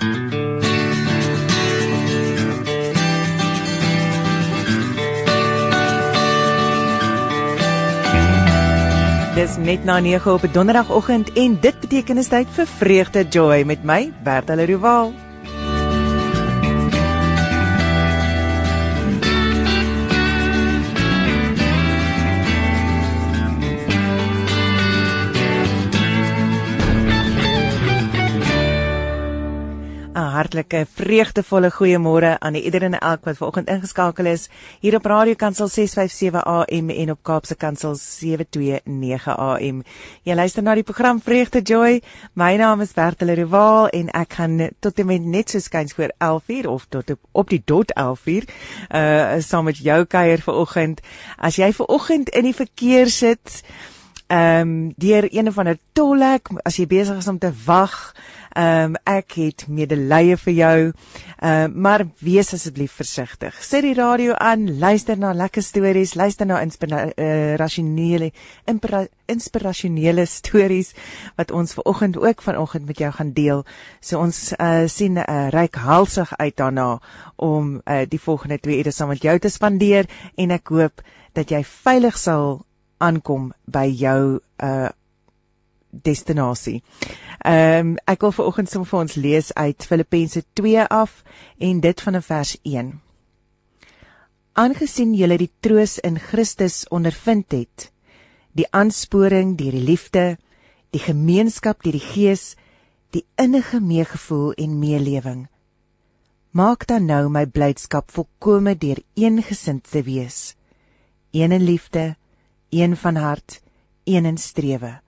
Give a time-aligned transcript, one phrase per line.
[0.00, 0.08] Dis
[9.56, 13.84] net na 9 op 'n donderdagoggend en dit beteken is tyd vir vreugde joy met
[13.84, 15.29] my Bertha Leroux.
[30.50, 34.48] Hartlike vreugdevolle goeiemôre aan ieder en elk wat vanoggend ingeskakel is
[34.80, 39.82] hier op Radio Kansel 657 AM en op Kaapse Kansel 729 AM.
[40.26, 42.00] Jy luister na die program Vreugde Joy.
[42.34, 46.10] My naam is Bertel Rival en ek gaan tot en met net so skuins voor
[46.18, 48.50] 11uur of tot op, op die dot 11uur
[48.90, 51.00] uh saam met jou kuier vanoggend.
[51.38, 53.62] As jy vanoggend in die verkeer sit,
[54.30, 58.14] ehm um, deur een of ander tolhek as jy besig is om te wag
[58.50, 60.78] Ehm um, ek het medelee vir jou.
[61.38, 63.54] Ehm uh, maar wees asseblief versigtig.
[63.62, 68.32] Sit die radio aan, luister na lekker stories, luister na inspirasionele
[68.66, 70.94] uh, inspirasionele stories
[71.36, 73.64] wat ons ver oggend ook vanoggend met jou gaan deel.
[74.00, 76.98] So ons uh, sien uh, ryk halsig uit daarna
[77.36, 81.50] om uh, die volgende 2 ure saam met jou te spandeer en ek hoop dat
[81.50, 82.64] jy veilig sal
[82.98, 84.88] aankom by jou uh
[85.90, 86.82] destinasie.
[87.44, 91.22] Ehm um, ek wil vanoggend sommer vir ons lees uit Filippense 2 af
[91.58, 92.92] en dit van vers 1.
[94.52, 97.90] Aangesien julle die troos in Christus ondervind het,
[98.52, 100.38] die aansporing deur die liefde,
[100.90, 102.56] die gemeenskap deur die Gees,
[103.10, 105.46] die innige meegevoel en meelewing,
[106.50, 110.56] maak dan nou my blydskap volkome deur eengesind te wees,
[111.32, 112.16] een in liefde,
[112.70, 113.62] een van hart,
[114.04, 114.98] een in strewe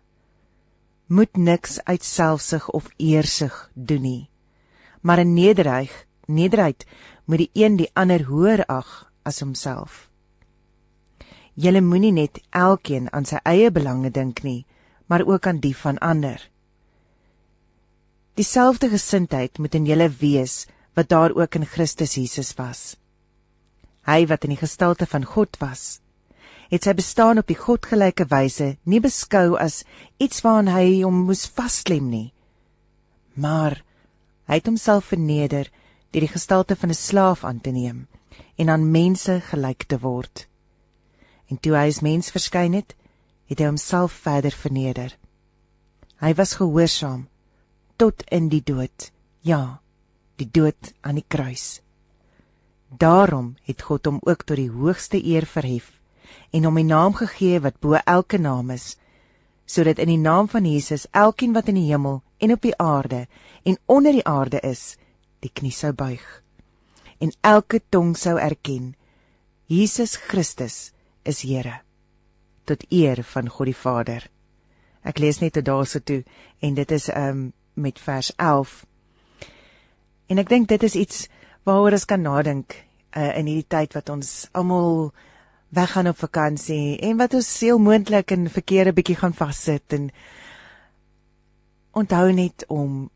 [1.13, 4.31] moet niks uit selfsug of eersug doen nie.
[5.01, 5.93] Maar in nederig,
[6.27, 6.87] nederheid
[7.25, 8.91] moet die een die ander hoër ag
[9.23, 10.09] as homself.
[11.55, 14.65] Julle moenie net elkeen aan sy eie belange dink nie,
[15.07, 16.41] maar ook aan die van ander.
[18.35, 20.65] Dieselfde gesindheid moet in julle wees
[20.97, 22.97] wat daar ook in Christus Jesus was.
[24.09, 26.01] Hy wat in die gestalte van God was,
[26.73, 29.83] het sy bestaan op die godgelyke wyse nie beskou as
[30.17, 32.29] iets waaraan hy hom moes vasklem nie.
[33.37, 33.77] Maar
[34.49, 35.69] hy het homself verneder
[36.13, 38.09] deur die gestalte van 'n slaaf aan te neem
[38.57, 40.49] en aan mense gelyk te word.
[41.51, 42.97] En toe hy as mens verskyn het,
[43.47, 45.19] het hy homself verder verneder.
[46.21, 47.29] Hy was gehoorsaam
[47.97, 49.13] tot in die dood.
[49.43, 49.81] Ja,
[50.37, 51.83] die dood aan die kruis.
[52.89, 56.02] Daarom het God hom ook tot die hoogste eer verhef
[56.51, 58.97] en hom 'n naam gegee wat bo elke naam is,
[59.67, 63.27] sodat in die naam van Jesus elkeen wat in die hemel en op die aarde
[63.63, 64.97] en onder die aarde is,
[65.41, 66.43] die knie sou buig
[67.23, 68.95] en elke tong sou erken
[69.71, 70.91] Jesus Christus
[71.23, 71.81] is Here
[72.67, 74.23] tot eer van God die Vader.
[75.03, 76.21] Ek lees net tot daarso toe
[76.63, 78.75] en dit is um met vers 11.
[80.31, 81.25] En ek dink dit is iets
[81.67, 82.77] waaroor ons kan nadink
[83.17, 85.11] uh, in hierdie tyd wat ons almal
[85.73, 90.11] weggaan op vakansie en wat ons seel moontlik in verkeerde bietjie gaan vassit en
[91.97, 93.11] onthou net om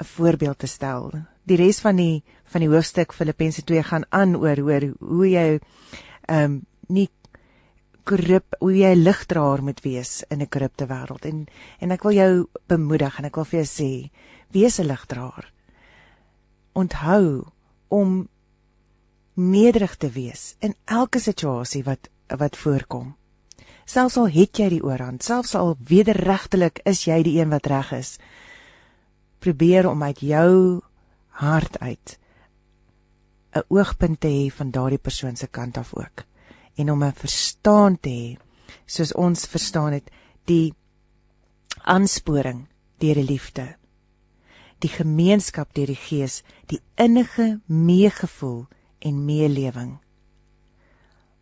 [0.00, 1.12] 'n voorbeeld te stel.
[1.44, 5.60] Die res van die van die hoofstuk Filippense 2 gaan aan oor oor hoe jy
[6.28, 7.08] ehm um, nie
[8.04, 11.46] korrup hoe jy ligdraer moet wees in 'n korrupte wêreld en
[11.80, 14.10] en ek wil jou bemoedig en ek wil vir jou sê
[14.52, 15.52] wees 'n ligdraer.
[16.72, 17.44] Onthou
[17.88, 18.28] om
[19.34, 23.16] nederig te wees in elke situasie wat wat voorkom.
[23.84, 27.90] Selfs al het jy die oorhand, selfs al wederregtelik is jy die een wat reg
[27.92, 28.18] is,
[29.42, 30.80] probeer om uit jou
[31.40, 32.18] hart uit
[33.54, 36.24] 'n oogpunt te hê van daardie persoon se kant af ook
[36.76, 38.38] en om 'n verstaan te hê
[38.86, 40.10] soos ons verstaan het
[40.44, 40.74] die
[41.82, 42.66] aansporing
[42.98, 43.76] deur die liefde
[44.78, 48.66] die gemeenskap deur die gees die innige meegevoel
[49.00, 49.98] en meelewing.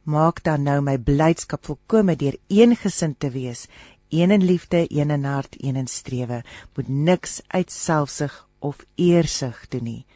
[0.08, 3.66] Maak dan nou my blydskap volkome deur eengesind te wees,
[4.08, 6.42] een in liefde, een in hart, een in strewe,
[6.74, 10.06] moet niks uit selfsug of eersug doen nie,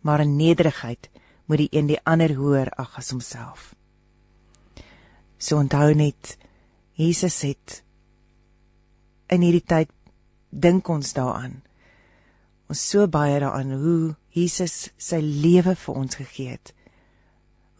[0.00, 1.08] maar in nederigheid
[1.46, 3.74] moet die een die ander hoër ag as homself.
[5.38, 6.36] So onthou net
[6.92, 7.80] Jesus het
[9.32, 9.90] in hierdie tyd
[10.50, 11.62] dink ons daaraan.
[12.68, 16.74] Ons so baie daaraan hoe Jesus sy lewe vir ons gegee het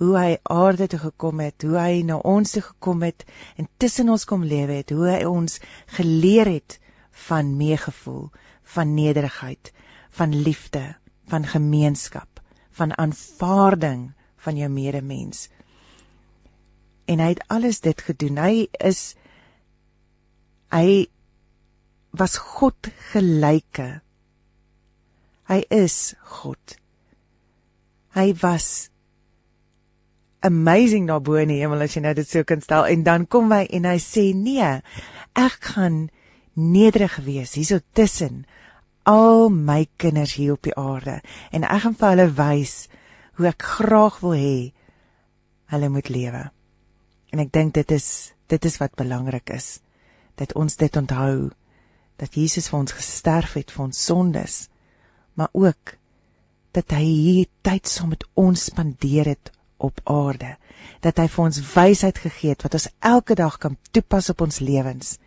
[0.00, 3.26] hoe hy aarde toe gekom het, hoe hy na ons toe gekom het
[3.61, 5.58] en tussen ons kom lewe het, hoe hy ons
[5.97, 6.79] geleer het
[7.29, 8.31] van meegevoel,
[8.75, 9.73] van nederigheid,
[10.17, 10.94] van liefde,
[11.29, 12.41] van gemeenskap,
[12.73, 14.11] van aanvaarding
[14.41, 15.49] van jou medemens.
[17.05, 18.38] En hy het alles dit gedoen.
[18.41, 19.14] Hy is
[20.70, 21.11] hy
[22.17, 24.00] was God gelyke.
[25.50, 26.76] Hy is God.
[28.14, 28.89] Hy was
[30.46, 32.87] amazing daarbo in die hemel as jy nou dit sou kan stel.
[32.88, 34.70] En dan kom hy en hy sê nee
[35.38, 36.08] ek gaan
[36.58, 38.44] nederig wees hierso tussen
[39.08, 41.20] al my kinders hier op die aarde.
[41.52, 42.75] En ek gaan vir hulle wys
[43.38, 44.56] hoe ek graag wil hê
[45.72, 46.42] hulle moet lewe.
[47.31, 48.10] En ek dink dit is
[48.50, 49.78] dit is wat belangrik is
[50.40, 51.50] dat ons dit onthou
[52.20, 54.56] dat Jesus vir ons gesterf het vir ons sondes
[55.38, 55.94] maar ook
[56.75, 60.56] dat hy hier tyd saam met ons spandeer het op aarde
[61.05, 64.61] dat hy vir ons wysheid gegee het wat ons elke dag kan toepas op ons
[64.61, 65.19] lewens.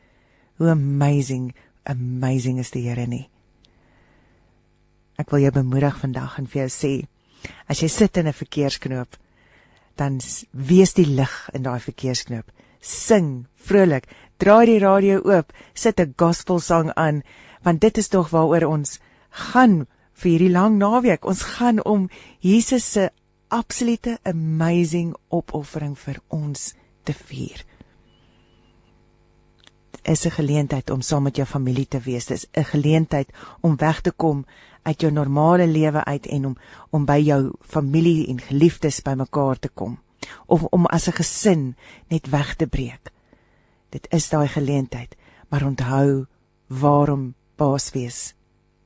[0.61, 1.53] Hoe amazing,
[1.89, 3.27] amazing is die Here nie.
[5.17, 6.93] Ek wil jou bemoedig vandag en vir jou sê,
[7.69, 9.17] as jy sit in 'n verkeersknoop,
[9.95, 10.19] dan
[10.51, 12.51] wees die lig in daai verkeersknoop.
[12.81, 14.07] Sing vrolik,
[14.37, 17.23] draai die radio oop, sit 'n gospel sang aan,
[17.63, 18.99] want dit is tog waaroor ons
[19.29, 21.25] gaan vir hierdie lang naweek.
[21.25, 22.09] Ons gaan om
[22.39, 23.09] Jesus se
[23.53, 26.71] absolute amazing opoffering vir ons
[27.05, 27.61] te vier.
[29.93, 32.25] Dit is 'n geleentheid om saam met jou familie te wees.
[32.25, 33.29] Dit is 'n geleentheid
[33.61, 34.45] om weg te kom
[34.81, 36.57] uit jou normale lewe uit en om
[36.89, 39.99] om by jou familie en geliefdes bymekaar te kom
[40.45, 41.75] of om as 'n gesin
[42.07, 43.11] net weg te breek.
[43.89, 45.15] Dit is daai geleentheid,
[45.49, 46.25] maar onthou
[46.67, 48.33] waarom Paasfees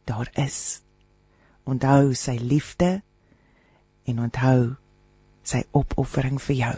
[0.03, 0.81] daar is.
[1.63, 3.01] Onthou sy liefde
[4.07, 4.75] en onthou
[5.47, 6.75] sy opoffering vir jou.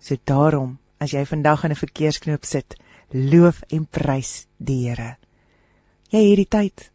[0.00, 2.76] So daarom, as jy vandag in 'n verkeersknoop sit,
[3.10, 5.16] loof en prys die Here.
[6.10, 6.90] Jy hierdie tyd.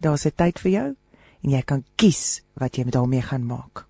[0.00, 0.96] Daar's 'n tyd vir jou
[1.42, 3.87] en jy kan kies wat jy met daarmee gaan maak.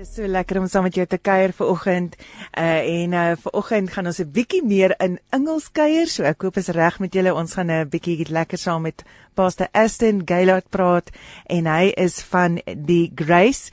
[0.00, 2.14] Dit is so lekker om saam met jou te kuier vir oggend.
[2.56, 6.08] Uh en uh vir oggend gaan ons 'n bietjie meer in Engels kuier.
[6.08, 7.34] So ek hoop is reg met julle.
[7.34, 9.04] Ons gaan 'n bietjie lekker saam met
[9.34, 11.10] Pastor Aston Gaylord praat
[11.46, 13.72] en hy is van die Grace.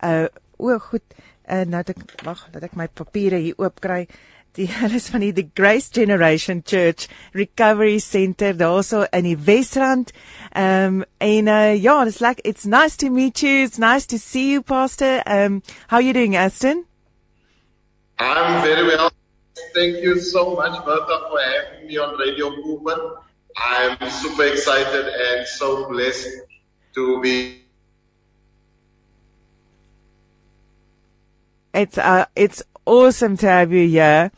[0.00, 1.04] Uh o, goed.
[1.44, 4.06] Uh nou dat ek wag, dat ek my papiere hier oop kry
[4.56, 10.12] die hulle is van die The Grace Generation Church Recovery Center daarso in die Wesrand.
[10.54, 13.64] Um en uh ja, it's like it's nice to meet you.
[13.64, 15.22] It's nice to see you Pastor.
[15.26, 16.86] Um how are you doing Aston?
[18.18, 19.10] I'm very well.
[19.74, 23.02] Thank you so much Bertha for having me on Radio Movement.
[23.56, 26.28] I'm super excited and so blessed
[26.94, 27.62] to be
[31.74, 34.30] It's uh it's awesome to have you here.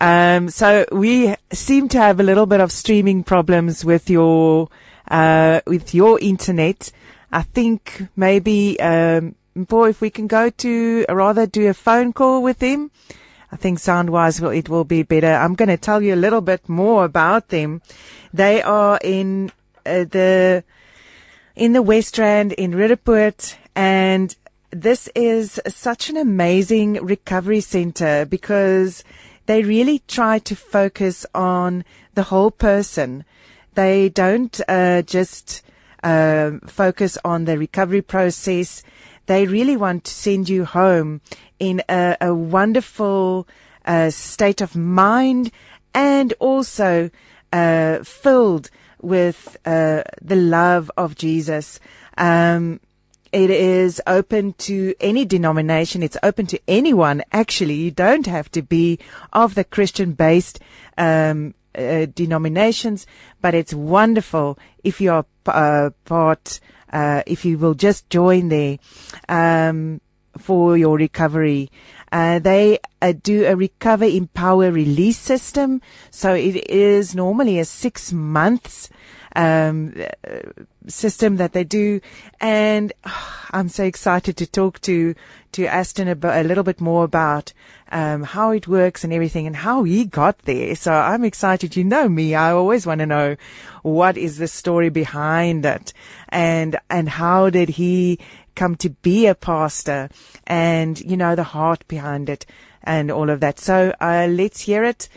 [0.00, 4.68] Um, so we seem to have a little bit of streaming problems with your
[5.08, 6.92] uh, with your internet.
[7.32, 12.60] I think maybe um, if we can go to rather do a phone call with
[12.60, 12.90] him.
[13.50, 15.32] I think sound wise it will be better.
[15.32, 17.80] I'm going to tell you a little bit more about them.
[18.34, 19.50] They are in
[19.86, 20.64] uh, the
[21.54, 24.36] in the West Rand in Ridderpoort and
[24.70, 29.04] this is such an amazing recovery center because
[29.46, 31.84] they really try to focus on
[32.14, 33.24] the whole person.
[33.74, 35.62] They don't uh, just
[36.02, 38.82] uh, focus on the recovery process.
[39.26, 41.20] They really want to send you home
[41.58, 43.46] in a, a wonderful
[43.84, 45.50] uh, state of mind
[45.94, 47.10] and also
[47.52, 51.78] uh, filled with uh, the love of Jesus.
[52.18, 52.80] Um,
[53.36, 56.02] it is open to any denomination.
[56.02, 57.22] It's open to anyone.
[57.32, 58.98] Actually, you don't have to be
[59.30, 60.58] of the Christian based
[60.96, 63.06] um, uh, denominations,
[63.42, 66.60] but it's wonderful if you are uh, part,
[66.94, 68.78] uh, if you will just join there
[69.28, 70.00] um,
[70.38, 71.70] for your recovery.
[72.10, 75.82] Uh, they uh, do a recover, empower, release system.
[76.10, 78.88] So it is normally a six months
[79.36, 79.94] um,
[80.88, 82.00] system that they do.
[82.40, 85.14] And oh, I'm so excited to talk to,
[85.52, 87.52] to Aston a, a little bit more about,
[87.92, 90.74] um, how it works and everything and how he got there.
[90.74, 91.76] So I'm excited.
[91.76, 92.34] You know me.
[92.34, 93.36] I always want to know
[93.82, 95.92] what is the story behind it
[96.28, 98.18] and, and how did he
[98.56, 100.08] come to be a pastor
[100.46, 102.46] and, you know, the heart behind it
[102.82, 103.58] and all of that.
[103.58, 105.08] So, uh, let's hear it.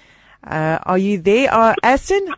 [0.44, 2.34] Uh, are you there, uh, Aston?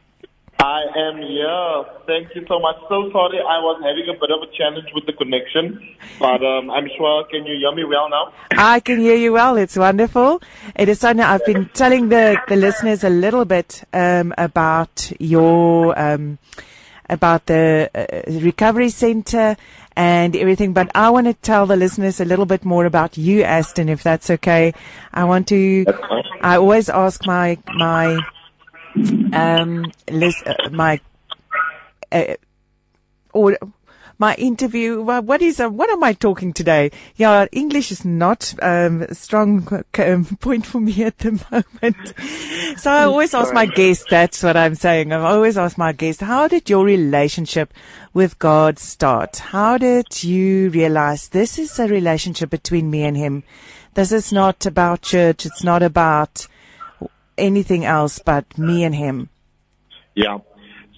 [0.61, 1.85] I am here.
[2.05, 2.75] Thank you so much.
[2.87, 6.69] So sorry, I was having a bit of a challenge with the connection, but um,
[6.69, 7.23] I'm sure.
[7.31, 8.31] Can you hear me well now?
[8.51, 9.57] I can hear you well.
[9.57, 10.39] It's wonderful.
[10.75, 15.97] It is something I've been telling the the listeners a little bit um, about your.
[15.99, 16.37] Um,
[17.09, 19.57] about the uh, recovery center
[19.97, 20.71] and everything.
[20.71, 24.01] But I want to tell the listeners a little bit more about you, Aston, if
[24.01, 24.73] that's okay.
[25.13, 25.85] I want to.
[26.39, 28.17] I always ask my my
[29.33, 30.99] um list, uh, my
[32.11, 32.35] uh,
[33.33, 33.57] or
[34.21, 35.01] my interview.
[35.01, 36.91] What is, uh, what am I talking today?
[37.15, 39.67] Yeah, English is not um, a strong
[39.97, 42.13] um, point for me at the moment.
[42.79, 45.11] So I always ask my guests, that's what I'm saying.
[45.11, 47.73] I always ask my guests, how did your relationship
[48.13, 49.37] with God start?
[49.37, 53.43] How did you realize this is a relationship between me and Him?
[53.95, 55.47] This is not about church.
[55.47, 56.47] It's not about
[57.41, 59.29] anything else but me and Him.
[60.15, 60.37] Yeah.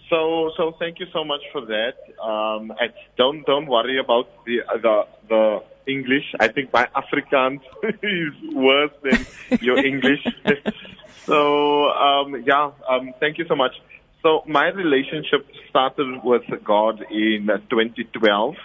[0.10, 1.96] So, so thank you so much for that.
[2.22, 2.72] Um,
[3.18, 6.28] don't don't worry about the the the English.
[6.40, 9.26] I think my Afrikaans is worse than
[9.62, 10.24] your English.
[11.26, 12.72] so, um, yeah.
[12.88, 13.74] Um, thank you so much.
[14.22, 18.56] So, my relationship started with God in 2012.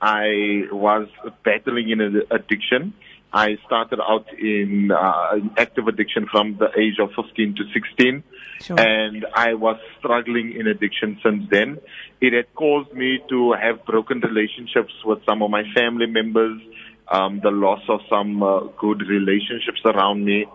[0.00, 1.08] I was
[1.44, 2.94] battling in an addiction.
[3.34, 8.22] I started out in uh, active addiction from the age of 15 to 16.
[8.60, 8.78] Sure.
[8.78, 11.80] And I was struggling in addiction since then.
[12.20, 16.62] It had caused me to have broken relationships with some of my family members,
[17.08, 20.46] um, the loss of some uh, good relationships around me.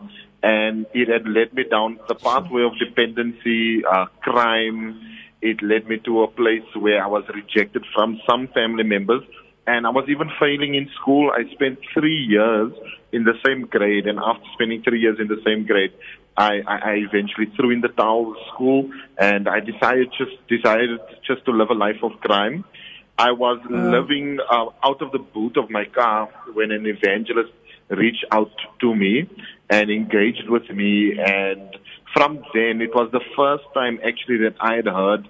[0.42, 5.02] And it had led me down the pathway of dependency, uh, crime.
[5.42, 9.24] It led me to a place where I was rejected from some family members
[9.70, 11.32] and I was even failing in school.
[11.32, 12.74] I spent three years
[13.12, 15.94] in the same grade, and after spending three years in the same grade,
[16.36, 21.00] I, I, I eventually threw in the towel of school, and I decided just decided
[21.28, 22.66] just to live a life of crime.
[23.18, 23.92] I was mm.
[23.92, 27.54] living uh, out of the boot of my car when an evangelist
[27.90, 29.30] reached out to me
[29.70, 31.78] and engaged with me, and
[32.16, 35.28] from then it was the first time actually that I had heard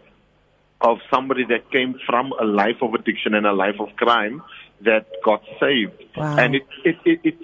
[0.81, 4.41] of somebody that came from a life of addiction and a life of crime
[4.81, 6.03] that got saved.
[6.15, 6.37] Wow.
[6.37, 7.37] And it, it, it, it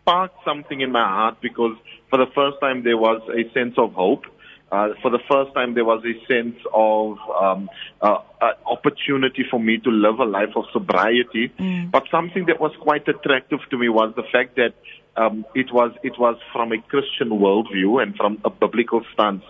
[0.00, 1.76] sparked something in my heart because
[2.08, 4.24] for the first time there was a sense of hope.
[4.70, 7.70] Uh, for the first time, there was a sense of um,
[8.02, 11.50] uh, uh, opportunity for me to live a life of sobriety.
[11.58, 11.90] Mm.
[11.90, 14.74] But something that was quite attractive to me was the fact that
[15.16, 19.42] um, it was it was from a Christian worldview and from a biblical stance.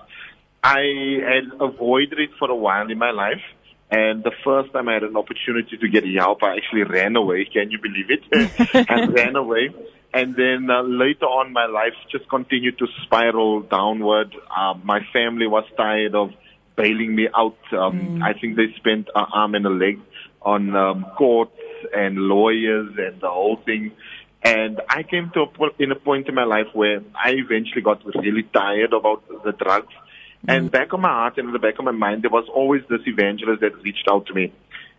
[0.63, 3.43] I had avoided it for a while in my life.
[3.91, 7.47] And the first time I had an opportunity to get help, I actually ran away.
[7.47, 8.87] Can you believe it?
[8.91, 9.71] I ran away.
[10.13, 14.35] And then uh, later on, my life just continued to spiral downward.
[14.55, 16.33] Uh, my family was tired of
[16.77, 17.59] bailing me out.
[17.73, 18.23] Um, mm.
[18.23, 20.01] I think they spent an arm and a leg
[20.43, 21.57] on um, courts
[21.95, 23.93] and lawyers and the whole thing.
[24.43, 28.05] And I came to a, in a point in my life where I eventually got
[28.05, 29.93] really tired about the drugs.
[30.47, 30.73] And mm.
[30.73, 33.01] back on my heart and in the back of my mind, there was always this
[33.07, 34.53] evangelist that reached out to me.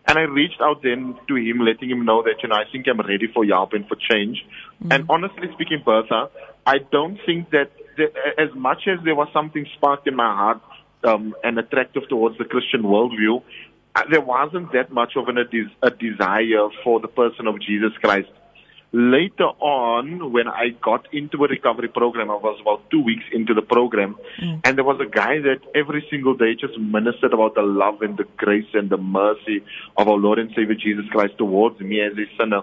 [0.06, 2.86] And I reached out then to him, letting him know that, you know, I think
[2.88, 4.44] I'm ready for help and for change.
[4.82, 4.94] Mm.
[4.94, 6.30] And honestly speaking, Bertha,
[6.66, 10.60] I don't think that the, as much as there was something sparked in my heart
[11.04, 13.42] um, and attractive towards the Christian worldview,
[13.94, 17.60] uh, there wasn't that much of an, a, des- a desire for the person of
[17.60, 18.30] Jesus Christ.
[18.92, 23.54] Later on, when I got into a recovery program, I was about two weeks into
[23.54, 24.60] the program, mm.
[24.64, 28.16] and there was a guy that every single day just ministered about the love and
[28.16, 29.62] the grace and the mercy
[29.96, 32.62] of our Lord and Savior Jesus Christ towards me as a sinner.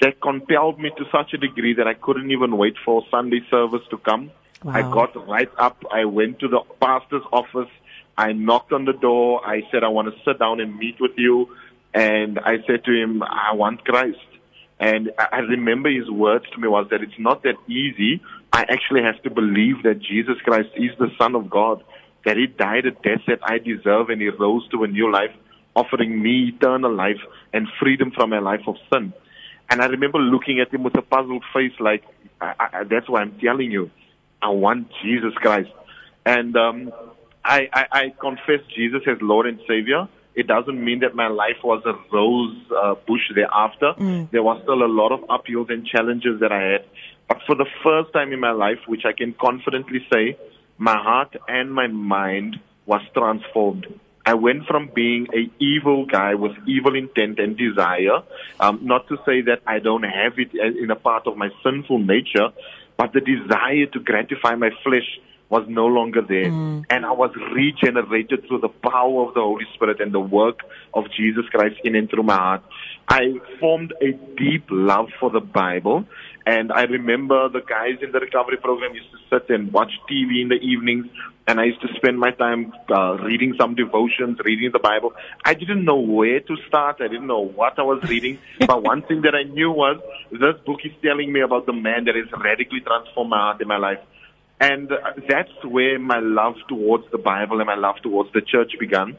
[0.00, 3.82] That compelled me to such a degree that I couldn't even wait for Sunday service
[3.90, 4.30] to come.
[4.62, 4.72] Wow.
[4.72, 5.84] I got right up.
[5.92, 7.70] I went to the pastor's office.
[8.16, 9.46] I knocked on the door.
[9.46, 11.54] I said, I want to sit down and meet with you.
[11.92, 14.18] And I said to him, I want Christ.
[14.80, 18.22] And I remember his words to me was that it's not that easy.
[18.52, 21.82] I actually have to believe that Jesus Christ is the Son of God,
[22.24, 25.32] that he died a death that I deserve and he rose to a new life,
[25.74, 27.20] offering me eternal life
[27.52, 29.12] and freedom from a life of sin.
[29.70, 32.04] And I remember looking at him with a puzzled face like,
[32.40, 33.90] I, I, that's why I'm telling you,
[34.40, 35.70] I want Jesus Christ.
[36.24, 36.92] And um,
[37.44, 40.08] I, I, I confess Jesus as Lord and Savior.
[40.38, 43.94] It doesn't mean that my life was a rose uh, bush thereafter.
[43.98, 44.30] Mm.
[44.30, 46.84] There was still a lot of uphills and challenges that I had.
[47.28, 50.38] But for the first time in my life, which I can confidently say,
[50.78, 53.86] my heart and my mind was transformed.
[54.24, 58.22] I went from being a evil guy with evil intent and desire,
[58.60, 61.98] um, not to say that I don't have it in a part of my sinful
[61.98, 62.50] nature,
[62.96, 65.08] but the desire to gratify my flesh
[65.50, 66.50] was no longer there.
[66.50, 66.84] Mm.
[66.90, 70.60] And I was regenerated through the power of the Holy Spirit and the work
[70.94, 72.62] of Jesus Christ in and through my heart.
[73.08, 76.04] I formed a deep love for the Bible
[76.48, 80.40] And I remember the guys in the recovery program used to sit and watch TV
[80.40, 81.06] in the evenings,
[81.46, 85.12] and I used to spend my time uh, reading some devotions, reading the Bible.
[85.44, 87.02] I didn't know where to start.
[87.02, 88.38] I didn't know what I was reading.
[88.66, 90.00] but one thing that I knew was
[90.32, 93.68] this book is telling me about the man that has radically transformed my heart and
[93.68, 94.00] my life.
[94.60, 94.90] And
[95.28, 99.16] that's where my love towards the Bible and my love towards the church began.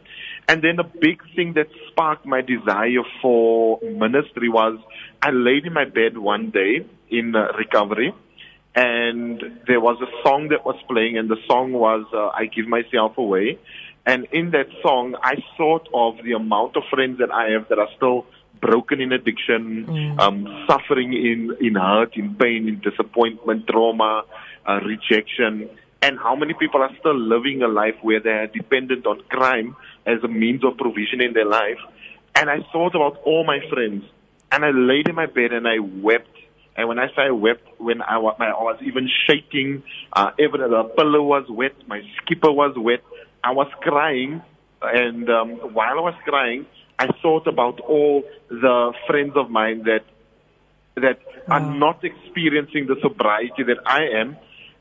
[0.48, 4.80] And then a big thing that sparked my desire for ministry was
[5.22, 8.14] I laid in my bed one day in uh, recovery
[8.76, 12.68] and there was a song that was playing and the song was uh, I Give
[12.68, 13.60] Myself Away.
[14.06, 17.80] And in that song, I thought of the amount of friends that I have that
[17.80, 18.26] are still
[18.62, 20.20] broken in addiction, mm.
[20.20, 24.24] um, suffering in, in hurt, in pain, in disappointment, trauma,
[24.70, 25.70] uh, rejection
[26.02, 29.76] and how many people are still living a life where they are dependent on crime
[30.06, 31.80] as a means of provision in their life.
[32.36, 34.04] And I thought about all my friends,
[34.52, 36.30] and I laid in my bed and I wept.
[36.78, 39.84] And when I say I wept, when I, was, I was even shaking,
[40.14, 43.02] uh, even the pillow was wet, my skipper was wet,
[43.44, 44.42] I was crying.
[44.82, 46.66] And um, while I was crying,
[46.98, 50.06] I thought about all the friends of mine that
[50.96, 54.38] that are not experiencing the sobriety that I am,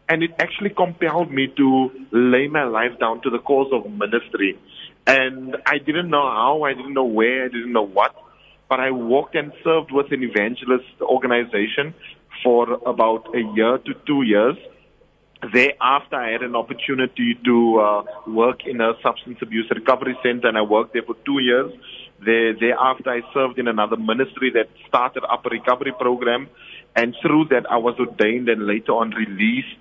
[0.09, 4.59] and it actually compelled me to lay my life down to the cause of ministry.
[5.07, 8.15] And I didn't know how, I didn't know where, I didn't know what,
[8.69, 11.95] but I walked and served with an evangelist organization
[12.43, 14.57] for about a year to two years.
[15.53, 20.59] Thereafter, I had an opportunity to uh, work in a substance abuse recovery center, and
[20.59, 21.73] I worked there for two years.
[22.25, 26.49] There, thereafter, I served in another ministry that started up a recovery program,
[26.97, 29.77] and through that, I was ordained and later on released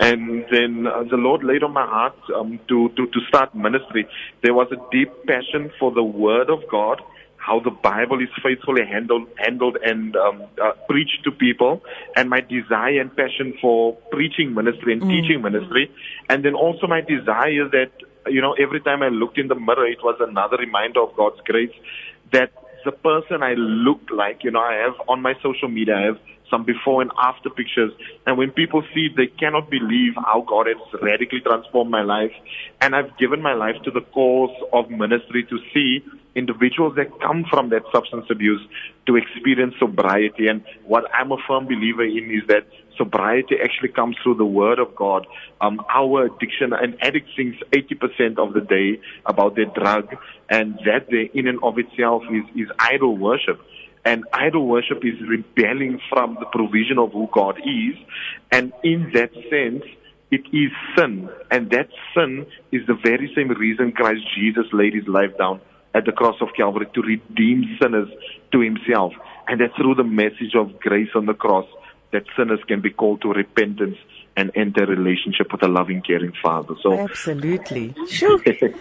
[0.00, 4.08] and then uh, the Lord laid on my heart um, to, to, to start ministry.
[4.42, 7.02] There was a deep passion for the Word of God,
[7.36, 11.82] how the Bible is faithfully handled, handled and um, uh, preached to people,
[12.16, 15.10] and my desire and passion for preaching ministry and mm.
[15.10, 15.90] teaching ministry.
[16.30, 17.92] And then also my desire that,
[18.26, 21.40] you know, every time I looked in the mirror, it was another reminder of God's
[21.44, 21.74] grace
[22.32, 22.52] that
[22.86, 26.18] the person I look like, you know, I have on my social media, I have
[26.50, 27.92] some before and after pictures.
[28.26, 32.32] And when people see they cannot believe how God has radically transformed my life.
[32.80, 37.44] And I've given my life to the cause of ministry to see individuals that come
[37.50, 38.60] from that substance abuse
[39.06, 40.48] to experience sobriety.
[40.48, 44.78] And what I'm a firm believer in is that sobriety actually comes through the Word
[44.78, 45.26] of God.
[45.60, 50.16] Um, our addiction, an addict thinks 80% of the day about their drug,
[50.48, 53.60] and that in and of itself is, is idol worship.
[54.04, 57.96] And idol worship is rebelling from the provision of who God is.
[58.50, 59.84] And in that sense,
[60.30, 61.28] it is sin.
[61.50, 65.60] And that sin is the very same reason Christ Jesus laid his life down
[65.94, 68.08] at the cross of Calvary to redeem sinners
[68.52, 69.12] to himself.
[69.48, 71.66] And that's through the message of grace on the cross
[72.12, 73.96] that sinners can be called to repentance
[74.36, 76.74] and enter a relationship with a loving, caring Father.
[76.82, 78.40] So absolutely, sure.
[78.46, 78.72] you,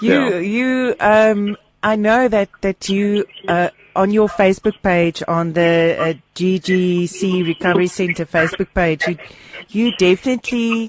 [0.00, 0.38] yeah.
[0.38, 6.14] you, um, I know that that you uh, on your Facebook page, on the uh,
[6.34, 9.16] GGC Recovery Center Facebook page, you,
[9.68, 10.88] you definitely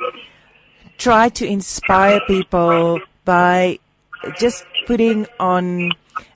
[0.97, 3.79] try to inspire people by
[4.39, 5.91] just putting on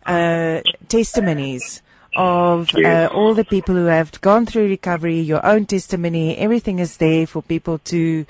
[0.05, 1.81] uh, testimonies
[2.15, 6.97] of uh, all the people who have gone through recovery, your own testimony, everything is
[6.97, 8.25] there for people to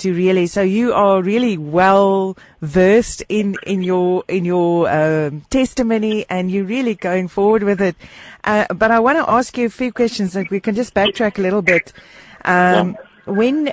[0.00, 0.46] to really.
[0.46, 6.64] So you are really well versed in in your in your um, testimony, and you're
[6.64, 7.96] really going forward with it.
[8.44, 10.34] Uh, but I want to ask you a few questions.
[10.34, 11.92] Like we can just backtrack a little bit.
[12.44, 13.72] Um, when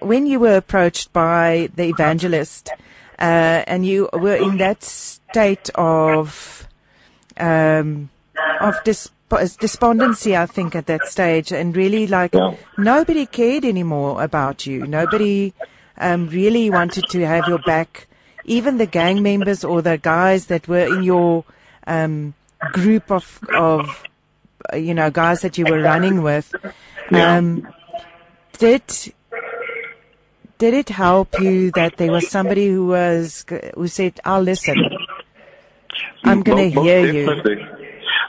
[0.00, 2.70] when you were approached by the evangelist,
[3.18, 6.68] uh, and you were in that state of
[7.36, 8.10] um,
[8.60, 12.54] of dis- despondency, I think, at that stage, and really like yeah.
[12.78, 14.86] nobody cared anymore about you.
[14.86, 15.52] Nobody
[15.98, 18.06] um, really wanted to have your back.
[18.44, 21.44] Even the gang members or the guys that were in your
[21.86, 22.34] um,
[22.72, 24.04] group of of
[24.74, 26.54] you know guys that you were running with,
[27.10, 27.66] um,
[28.58, 28.82] did
[30.58, 34.76] did it help you that there was somebody who was who said, "I'll listen.
[36.24, 37.83] I'm going to hear you."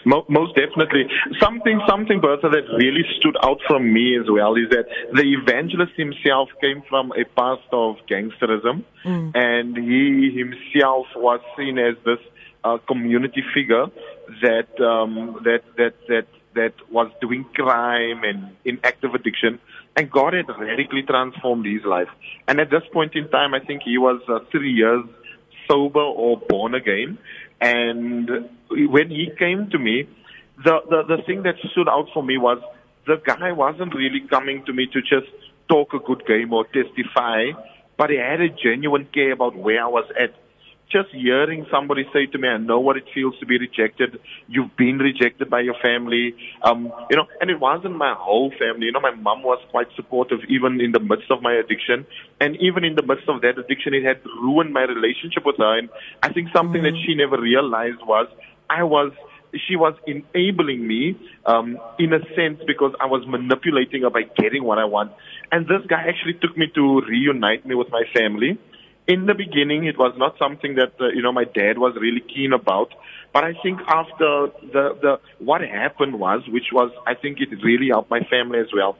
[0.05, 1.07] Most definitely.
[1.41, 5.93] Something, something, Bertha, that really stood out from me as well is that the evangelist
[5.97, 9.31] himself came from a past of gangsterism, mm.
[9.35, 12.19] and he himself was seen as this
[12.63, 13.87] uh, community figure
[14.41, 19.59] that um, that that that that was doing crime and in active addiction.
[19.97, 22.09] And God had radically transformed his life.
[22.47, 25.05] And at this point in time, I think he was uh, three years
[25.69, 27.17] sober or born again.
[27.61, 30.07] And when he came to me,
[30.63, 32.59] the, the, the thing that stood out for me was
[33.05, 35.31] the guy wasn't really coming to me to just
[35.69, 37.51] talk a good game or testify,
[37.97, 40.33] but he had a genuine care about where I was at.
[40.91, 44.19] Just hearing somebody say to me, I know what it feels to be rejected.
[44.47, 46.35] You've been rejected by your family.
[46.61, 48.85] Um, you know, and it wasn't my whole family.
[48.85, 52.05] You know, my mom was quite supportive even in the midst of my addiction.
[52.39, 55.79] And even in the midst of that addiction, it had ruined my relationship with her.
[55.79, 55.89] And
[56.21, 56.91] I think something mm.
[56.91, 58.27] that she never realized was
[58.69, 59.11] I was
[59.67, 64.63] she was enabling me um, in a sense because I was manipulating her by getting
[64.63, 65.13] what I want.
[65.51, 68.59] And this guy actually took me to reunite me with my family.
[69.07, 72.21] In the beginning, it was not something that uh, you know my dad was really
[72.21, 72.89] keen about.
[73.33, 77.89] But I think after the the what happened was, which was I think it really
[77.89, 78.97] helped my family as well.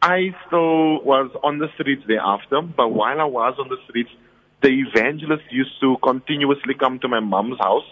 [0.00, 4.10] I still was on the streets thereafter, but while I was on the streets,
[4.62, 7.88] the evangelist used to continuously come to my mom's house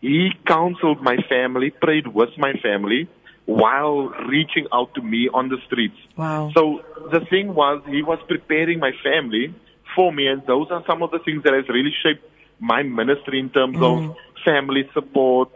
[0.00, 3.08] he counseled my family, prayed with my family
[3.46, 5.96] while reaching out to me on the streets.
[6.16, 6.50] Wow.
[6.54, 9.54] So the thing was, he was preparing my family
[9.94, 12.24] for me, and those are some of the things that has really shaped
[12.58, 14.10] my ministry in terms mm.
[14.10, 15.50] of family support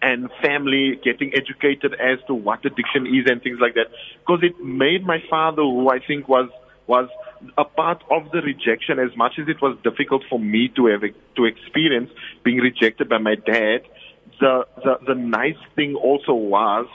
[0.00, 3.86] and family getting educated as to what addiction is and things like that.
[4.20, 6.50] Because it made my father, who I think was
[6.88, 7.08] was
[7.56, 11.02] a part of the rejection as much as it was difficult for me to have
[11.36, 12.10] to experience
[12.42, 13.82] being rejected by my dad.
[14.40, 16.86] The the, the nice thing also was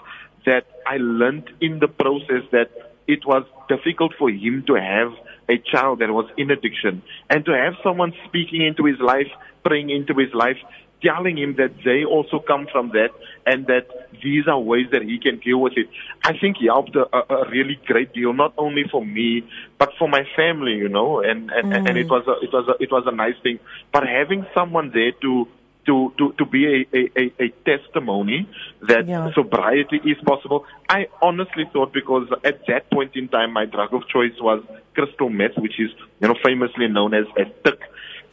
[0.46, 2.70] that I learned in the process that
[3.08, 5.14] it was difficult for him to have
[5.50, 7.04] a child that was in addiction.
[7.30, 9.28] And to have someone speaking into his life
[9.64, 10.58] praying into his life
[11.04, 13.10] telling him that they also come from that
[13.46, 13.88] and that
[14.24, 15.88] these are ways that he can deal with it.
[16.24, 19.44] I think he helped a, a really great deal, not only for me,
[19.78, 21.90] but for my family, you know, and, and, mm.
[21.90, 23.60] and it was a, it was a, it was a nice thing.
[23.92, 25.48] But having someone there to,
[25.86, 28.48] to, to, to be a, a, a, testimony
[28.88, 29.34] that yeah.
[29.34, 30.66] sobriety is possible.
[30.88, 34.64] I honestly thought because at that point in time, my drug of choice was
[34.94, 37.82] crystal meth, which is, you know, famously known as, as tik.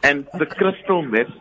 [0.01, 0.39] And okay.
[0.39, 1.33] the crystal meth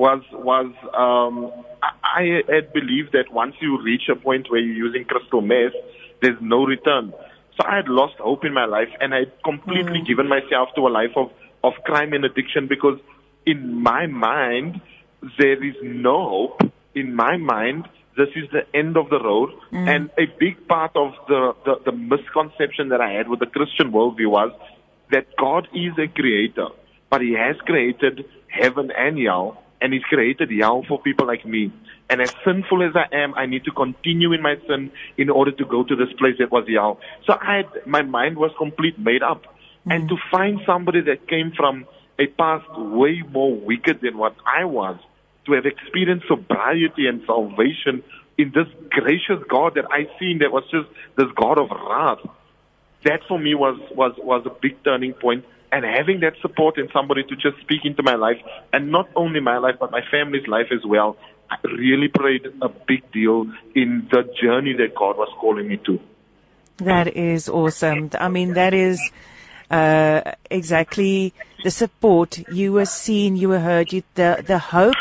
[0.00, 5.04] was was um, I had believed that once you reach a point where you're using
[5.04, 5.76] crystal meth,
[6.22, 7.12] there's no return.
[7.56, 10.06] So I had lost hope in my life, and I had completely mm.
[10.06, 11.30] given myself to a life of
[11.62, 12.98] of crime and addiction because
[13.44, 14.80] in my mind
[15.38, 16.72] there is no hope.
[16.94, 17.86] In my mind,
[18.16, 19.50] this is the end of the road.
[19.70, 19.88] Mm.
[19.94, 23.92] And a big part of the, the, the misconception that I had with the Christian
[23.92, 24.50] worldview was
[25.10, 26.68] that God is a creator,
[27.10, 31.72] but He has created heaven and hell and He's created hell for people like me.
[32.08, 35.52] And as sinful as I am, I need to continue in my sin in order
[35.52, 37.00] to go to this place that was hell.
[37.26, 39.44] So I had, my mind was complete made up.
[39.44, 39.92] Mm-hmm.
[39.92, 41.86] And to find somebody that came from
[42.18, 44.98] a past way more wicked than what I was,
[45.46, 48.02] to have experienced sobriety and salvation
[48.36, 52.18] in this gracious God that I seen that was just this God of wrath.
[53.04, 56.90] That for me was, was, was a big turning point and having that support and
[56.92, 58.38] somebody to just speak into my life
[58.72, 61.16] and not only my life but my family's life as well
[61.50, 66.00] I really played a big deal in the journey that God was calling me to.
[66.76, 68.10] That is awesome.
[68.18, 69.00] I mean, that is
[69.70, 74.94] uh, exactly the support you were seen, you were heard, you, the the hope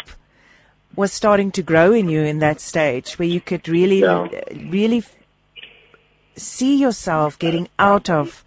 [0.95, 4.27] was starting to grow in you in that stage where you could really, yeah.
[4.51, 5.03] really
[6.36, 8.43] see yourself getting out of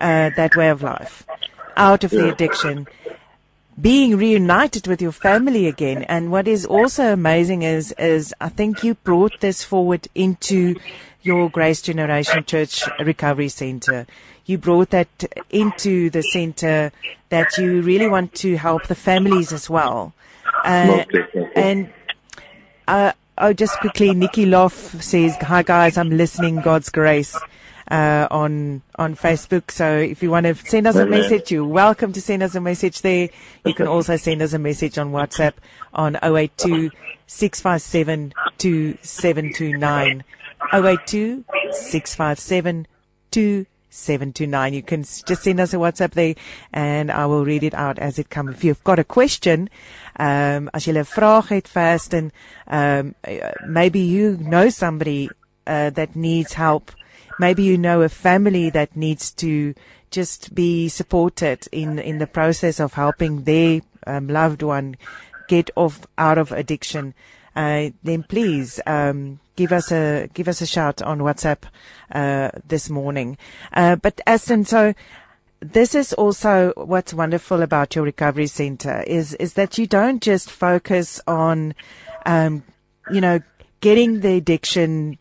[0.00, 1.26] uh, that way of life
[1.80, 2.20] out of yeah.
[2.20, 2.86] the addiction,
[3.80, 6.02] being reunited with your family again.
[6.04, 10.76] And what is also amazing is, is I think you brought this forward into
[11.22, 14.06] your Grace Generation Church Recovery Center.
[14.44, 15.08] You brought that
[15.50, 16.92] into the center
[17.30, 20.12] that you really want to help the families as well.
[20.64, 21.04] Uh,
[21.54, 21.90] and
[22.88, 26.60] uh, oh, just quickly, Nikki Loff says, "Hi guys, I'm listening.
[26.60, 27.38] God's grace."
[27.90, 29.70] Uh, on on Facebook.
[29.70, 32.60] So if you want to send us a message, you're welcome to send us a
[32.60, 33.28] message there.
[33.64, 35.54] You can also send us a message on WhatsApp
[35.92, 36.90] on 082
[37.26, 40.24] 657 2729.
[40.72, 42.86] 082 657
[43.30, 44.74] 2729.
[44.74, 46.34] You can just send us a WhatsApp there
[46.72, 48.56] and I will read it out as it comes.
[48.56, 49.68] If you've got a question,
[50.16, 52.30] um, as jy 'n vraag het first and
[52.68, 53.14] um,
[53.66, 55.28] maybe you know somebody
[55.66, 56.92] uh, that needs help
[57.40, 59.74] maybe you know a family that needs to
[60.10, 64.94] just be supported in, in the process of helping their um, loved one
[65.48, 67.14] get off out of addiction,
[67.56, 71.62] uh, then please um, give us a give us a shout on WhatsApp
[72.12, 73.38] uh, this morning.
[73.72, 74.94] Uh, but Aston, so
[75.60, 80.50] this is also what's wonderful about your recovery center is is that you don't just
[80.50, 81.74] focus on,
[82.26, 82.62] um,
[83.10, 83.40] you know,
[83.80, 85.18] getting the addiction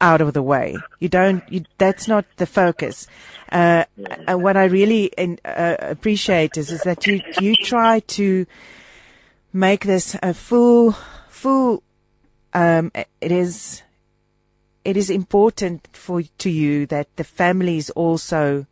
[0.00, 0.76] out of the way.
[1.00, 1.42] You don't.
[1.50, 3.06] You, that's not the focus.
[3.50, 3.84] Uh,
[4.26, 8.46] uh, what I really in, uh, appreciate is is that you you try to
[9.52, 10.92] make this a full
[11.28, 11.82] full.
[12.54, 13.82] Um, it is
[14.84, 18.66] it is important for to you that the families also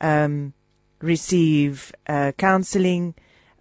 [0.00, 0.52] um,
[1.00, 3.14] receive uh, counseling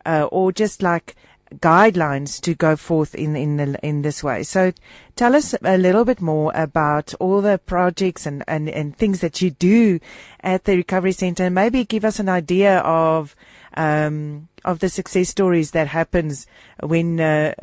[0.05, 1.15] uh, or just like
[1.61, 4.43] guidelines to go forth in in the, in this way.
[4.43, 4.73] So,
[5.15, 9.41] tell us a little bit more about all the projects and, and, and things that
[9.41, 9.99] you do
[10.41, 13.35] at the recovery center, and maybe give us an idea of
[13.75, 16.47] um, of the success stories that happens
[16.81, 17.53] when uh,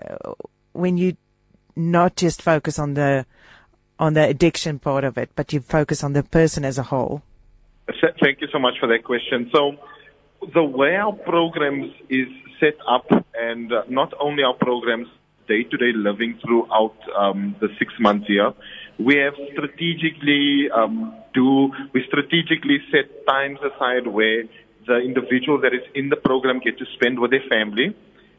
[0.73, 1.17] when you
[1.77, 3.27] not just focus on the
[3.99, 7.23] on the addiction part of it, but you focus on the person as a whole.
[8.21, 9.51] Thank you so much for that question.
[9.55, 9.77] So,
[10.55, 12.29] the way our programs is
[12.63, 15.09] set up, and uh, not only our programs,
[15.49, 18.53] day-to-day living throughout um, the six months here,
[18.99, 24.45] we have strategically um, do we strategically set times aside where
[24.87, 27.95] the individual that is in the program get to spend with their family.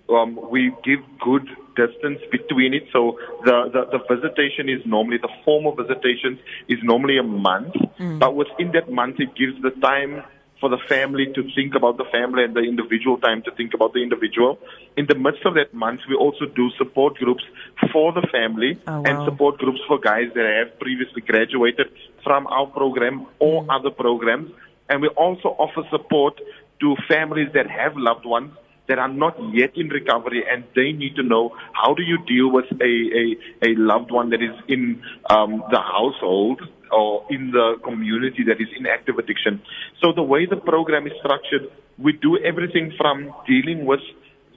[0.09, 2.83] Um, we give good distance between it.
[2.91, 7.73] So the, the, the, visitation is normally, the formal visitations is normally a month.
[7.99, 8.19] Mm.
[8.19, 10.23] But within that month, it gives the time
[10.63, 13.91] for the family to think about the family and the individual time to think about
[13.91, 14.57] the individual.
[14.95, 17.43] In the midst of that month, we also do support groups
[17.91, 19.03] for the family oh, wow.
[19.05, 21.87] and support groups for guys that have previously graduated
[22.23, 23.75] from our program or mm.
[23.75, 24.53] other programs.
[24.87, 26.39] And we also offer support
[26.79, 28.53] to families that have loved ones
[28.87, 32.49] that are not yet in recovery and they need to know how do you deal
[32.49, 36.61] with a, a, a loved one that is in um, the household
[36.93, 39.61] or in the community that is in active addiction.
[40.01, 44.01] So the way the program is structured, we do everything from dealing with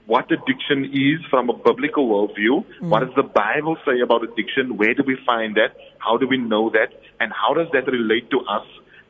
[0.06, 2.64] what addiction is from a biblical worldview.
[2.80, 2.88] Mm.
[2.88, 4.76] What does the Bible say about addiction?
[4.76, 5.76] Where do we find that?
[5.98, 6.94] How do we know that?
[7.20, 8.66] And how does that relate to us?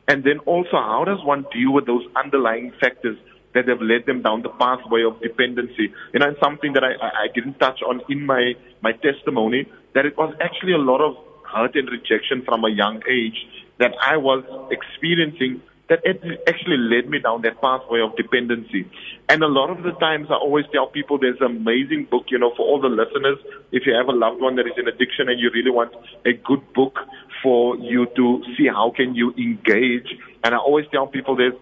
[0.07, 3.17] And then also, how does one deal with those underlying factors
[3.53, 5.93] that have led them down the pathway of dependency?
[6.13, 10.05] You know, and something that I, I didn't touch on in my, my testimony, that
[10.05, 11.15] it was actually a lot of
[11.53, 13.37] hurt and rejection from a young age
[13.79, 18.89] that I was experiencing that it actually led me down that pathway of dependency.
[19.29, 22.37] And a lot of the times I always tell people there's an amazing book, you
[22.37, 23.37] know, for all the listeners.
[23.71, 25.93] If you have a loved one that is in addiction and you really want
[26.25, 26.99] a good book
[27.41, 30.07] for you to see how can you engage.
[30.43, 31.53] And I always tell people there's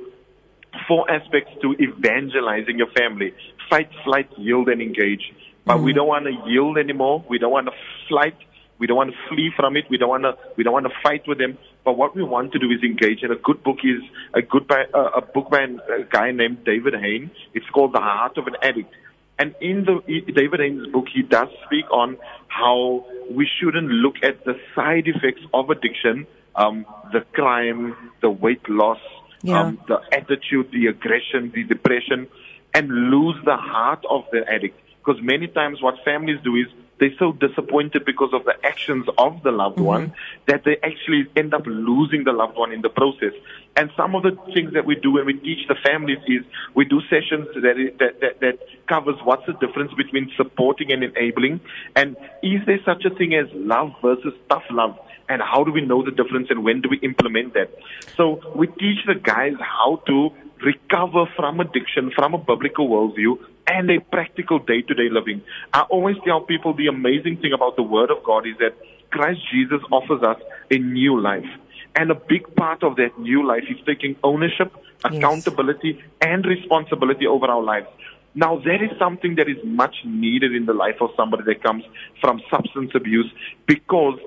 [0.87, 3.33] four aspects to evangelizing your family.
[3.69, 5.33] Fight, flight, yield, and engage.
[5.65, 5.85] But mm-hmm.
[5.85, 7.23] we don't want to yield anymore.
[7.29, 7.73] We don't want to
[8.07, 8.37] flight
[8.77, 9.85] we don't want to flee from it.
[9.89, 10.37] We don't want to.
[10.57, 11.57] We don't want to fight with them.
[11.83, 13.23] But what we want to do is engage.
[13.23, 14.01] And a good book is
[14.33, 17.31] a good by, uh, a book by a guy named David Hain.
[17.53, 18.93] It's called The Heart of an Addict.
[19.37, 24.45] And in the David Hain's book, he does speak on how we shouldn't look at
[24.45, 28.99] the side effects of addiction, um, the crime, the weight loss,
[29.41, 29.61] yeah.
[29.61, 32.27] um, the attitude, the aggression, the depression,
[32.73, 34.79] and lose the heart of the addict.
[35.03, 36.67] Because many times what families do is
[36.99, 39.85] they're so disappointed because of the actions of the loved mm-hmm.
[39.85, 40.13] one
[40.47, 43.33] that they actually end up losing the loved one in the process.
[43.75, 46.85] And some of the things that we do when we teach the families is we
[46.85, 51.59] do sessions that, that, that, that covers what's the difference between supporting and enabling.
[51.95, 54.97] And is there such a thing as love versus tough love?
[55.27, 57.71] And how do we know the difference and when do we implement that?
[58.15, 60.29] So we teach the guys how to
[60.63, 65.41] recover from addiction from a biblical worldview and a practical day-to-day living.
[65.73, 68.75] I always tell people the amazing thing about the Word of God is that
[69.09, 70.37] Christ Jesus offers us
[70.71, 71.45] a new life.
[71.95, 74.73] And a big part of that new life is taking ownership,
[75.03, 76.05] accountability, yes.
[76.21, 77.87] and responsibility over our lives.
[78.37, 81.85] Now, that is something that is much needed in the life of somebody that comes
[82.19, 83.31] from substance abuse
[83.65, 84.19] because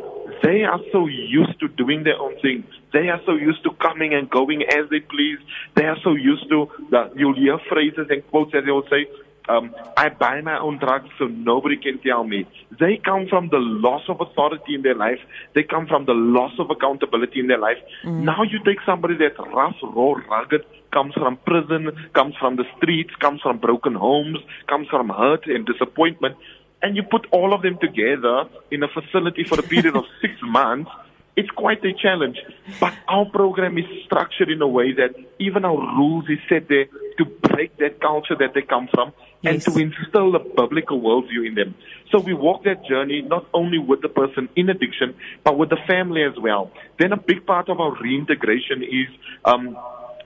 [0.42, 2.64] they are so used to doing their own thing.
[2.94, 5.38] They are so used to coming and going as they please.
[5.76, 9.06] They are so used to, that you'll hear phrases and quotes as they will say,
[9.48, 12.46] um, I buy my own drugs so nobody can tell me.
[12.78, 15.20] They come from the loss of authority in their life.
[15.54, 17.78] They come from the loss of accountability in their life.
[18.04, 18.22] Mm.
[18.22, 23.14] Now you take somebody that's rough, raw, rugged, comes from prison, comes from the streets,
[23.16, 26.36] comes from broken homes, comes from hurt and disappointment,
[26.82, 30.34] and you put all of them together in a facility for a period of six
[30.42, 30.90] months
[31.38, 32.36] it's quite a challenge.
[32.80, 36.86] But our program is structured in a way that even our rules is set there
[37.18, 39.52] to break that culture that they come from yes.
[39.52, 41.76] and to instill a biblical worldview in them.
[42.10, 45.78] So we walk that journey not only with the person in addiction, but with the
[45.86, 46.72] family as well.
[46.98, 49.08] Then a big part of our reintegration is
[49.44, 49.76] um,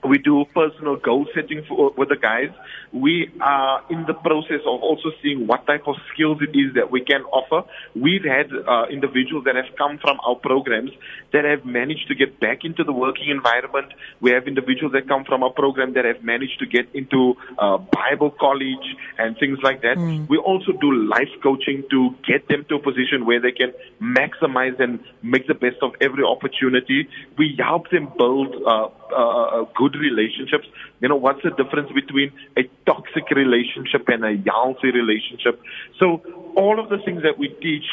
[0.05, 2.51] We do personal goal setting for, with the guys.
[2.93, 6.91] We are in the process of also seeing what type of skills it is that
[6.91, 7.69] we can offer.
[7.95, 10.91] We've had uh, individuals that have come from our programs
[11.33, 13.93] that have managed to get back into the working environment.
[14.21, 17.79] We have individuals that come from our program that have managed to get into uh,
[17.79, 18.87] Bible college
[19.19, 19.97] and things like that.
[19.97, 20.29] Mm.
[20.29, 24.81] We also do life coaching to get them to a position where they can maximize
[24.81, 27.09] and make the best of every opportunity.
[27.39, 30.67] We help them build uh, uh, good relationships.
[31.01, 35.61] You know, what's the difference between a toxic relationship and a healthy relationship?
[35.99, 36.23] So
[36.57, 37.87] all of the things that we teach,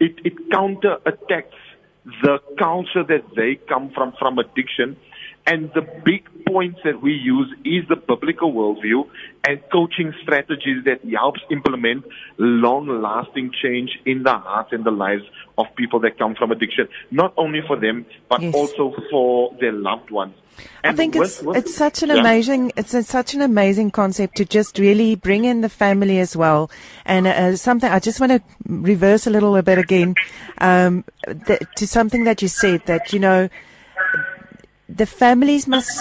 [0.00, 1.56] it, it counter attacks
[2.22, 4.96] the culture that they come from, from addiction.
[5.48, 9.08] And the big points that we use is the biblical worldview
[9.46, 12.04] and coaching strategies that helps implement
[12.36, 15.22] long lasting change in the hearts and the lives
[15.56, 16.86] of people that come from addiction.
[17.10, 18.54] Not only for them, but yes.
[18.54, 20.34] also for their loved ones.
[20.82, 22.16] And I think it's it's such an yeah.
[22.16, 26.36] amazing it's a, such an amazing concept to just really bring in the family as
[26.36, 26.70] well.
[27.04, 30.14] And uh, something I just want to reverse a little bit again
[30.58, 33.48] um, the, to something that you said that you know
[34.88, 36.00] the families must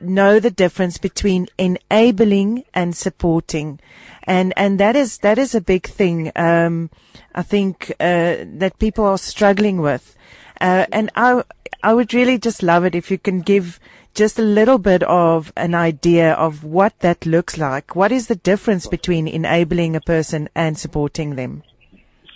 [0.00, 3.80] know the difference between enabling and supporting,
[4.24, 6.30] and and that is that is a big thing.
[6.36, 6.90] Um,
[7.34, 10.16] I think uh, that people are struggling with,
[10.60, 11.42] uh, and I
[11.82, 13.80] I would really just love it if you can give
[14.14, 17.96] just a little bit of an idea of what that looks like.
[17.96, 21.62] What is the difference between enabling a person and supporting them?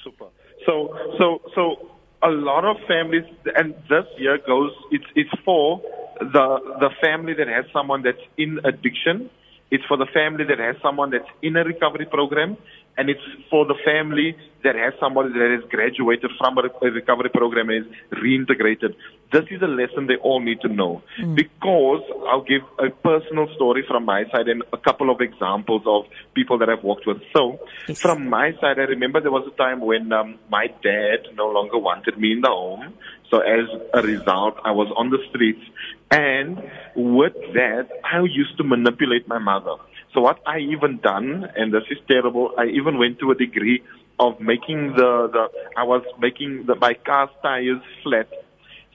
[0.03, 0.27] Super.
[0.65, 1.96] So so so
[2.27, 3.25] a lot of families,
[3.57, 5.81] and this year goes, it's, it's for
[6.19, 6.47] the,
[6.81, 9.31] the family that has someone that's in addiction.
[9.71, 12.57] It's for the family that has someone that's in a recovery program
[12.97, 17.69] and it's for the family that has somebody that has graduated from a recovery program
[17.69, 18.95] and is reintegrated.
[19.33, 21.03] This is a lesson they all need to know.
[21.21, 21.37] Mm.
[21.37, 26.07] Because I'll give a personal story from my side and a couple of examples of
[26.35, 27.19] people that I've worked with.
[27.37, 28.01] So, yes.
[28.01, 31.79] from my side, I remember there was a time when um, my dad no longer
[31.79, 32.95] wanted me in the home.
[33.31, 35.63] So as a result, I was on the streets.
[36.11, 36.59] And
[36.95, 39.77] with that, I used to manipulate my mother.
[40.15, 43.83] So what I even done, and this is terrible, I even went to a degree
[44.19, 48.29] of making the, the I was making the, my car's tires flat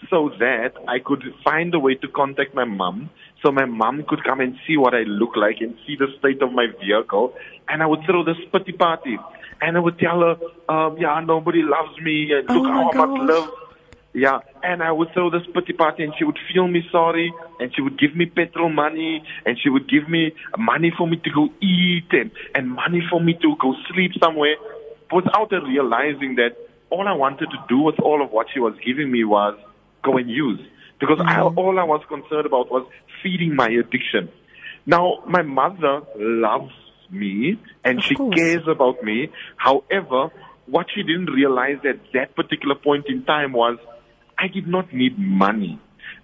[0.09, 3.11] so that I could find a way to contact my mom
[3.43, 6.41] so my mom could come and see what I look like and see the state
[6.41, 7.33] of my vehicle.
[7.67, 9.17] And I would throw this pity party.
[9.61, 10.35] And I would tell her,
[10.73, 13.07] um, yeah, nobody loves me and look oh how gosh.
[13.07, 13.49] much love
[14.13, 17.73] yeah, and I would throw this pity party and she would feel me sorry and
[17.73, 21.29] she would give me petrol money and she would give me money for me to
[21.31, 24.55] go eat and, and money for me to go sleep somewhere
[25.13, 26.57] without her realizing that
[26.89, 29.57] all I wanted to do with all of what she was giving me was
[30.03, 30.59] go and use.
[30.99, 31.29] Because mm-hmm.
[31.29, 32.85] I, all I was concerned about was
[33.23, 34.29] feeding my addiction.
[34.85, 36.73] Now, my mother loves
[37.09, 38.35] me and of she course.
[38.35, 39.29] cares about me.
[39.55, 40.31] However,
[40.65, 43.77] what she didn't realize at that particular point in time was
[44.41, 45.79] I did not need money.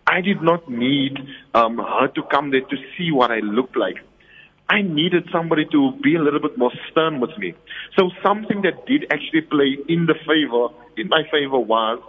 [0.07, 1.17] I did not need
[1.53, 3.97] um, her to come there to see what I looked like.
[4.69, 7.53] I needed somebody to be a little bit more stern with me.
[7.97, 12.01] So something that did actually play in the favor, in my favor was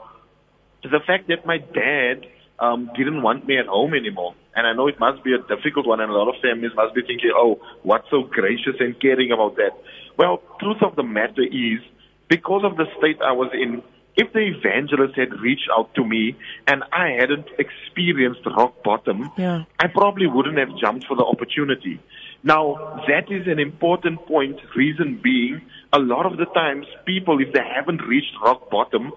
[0.83, 2.27] the fact that my dad
[2.59, 4.35] um, didn't want me at home anymore.
[4.57, 6.95] And I know it must be a difficult one and a lot of families must
[6.95, 9.71] be thinking, oh, what's so gracious and caring about that?
[10.17, 11.81] Well, truth of the matter is,
[12.29, 13.83] because of the state I was in,
[14.19, 19.65] if the evangelist had reached out to me and I hadn't experienced rock bottom, yeah.
[19.79, 22.01] I probably wouldn't have jumped for the opportunity.
[22.43, 27.53] Now, that is an important point, reason being, a lot of the times people, if
[27.53, 29.13] they haven't reached rock bottom,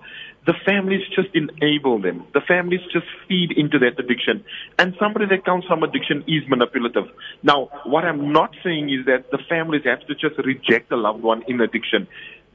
[0.45, 2.25] the families just enable them.
[2.33, 4.43] The families just feed into that addiction.
[4.79, 7.05] And somebody that comes from addiction is manipulative.
[7.43, 11.21] Now, what I'm not saying is that the families have to just reject a loved
[11.21, 12.07] one in addiction.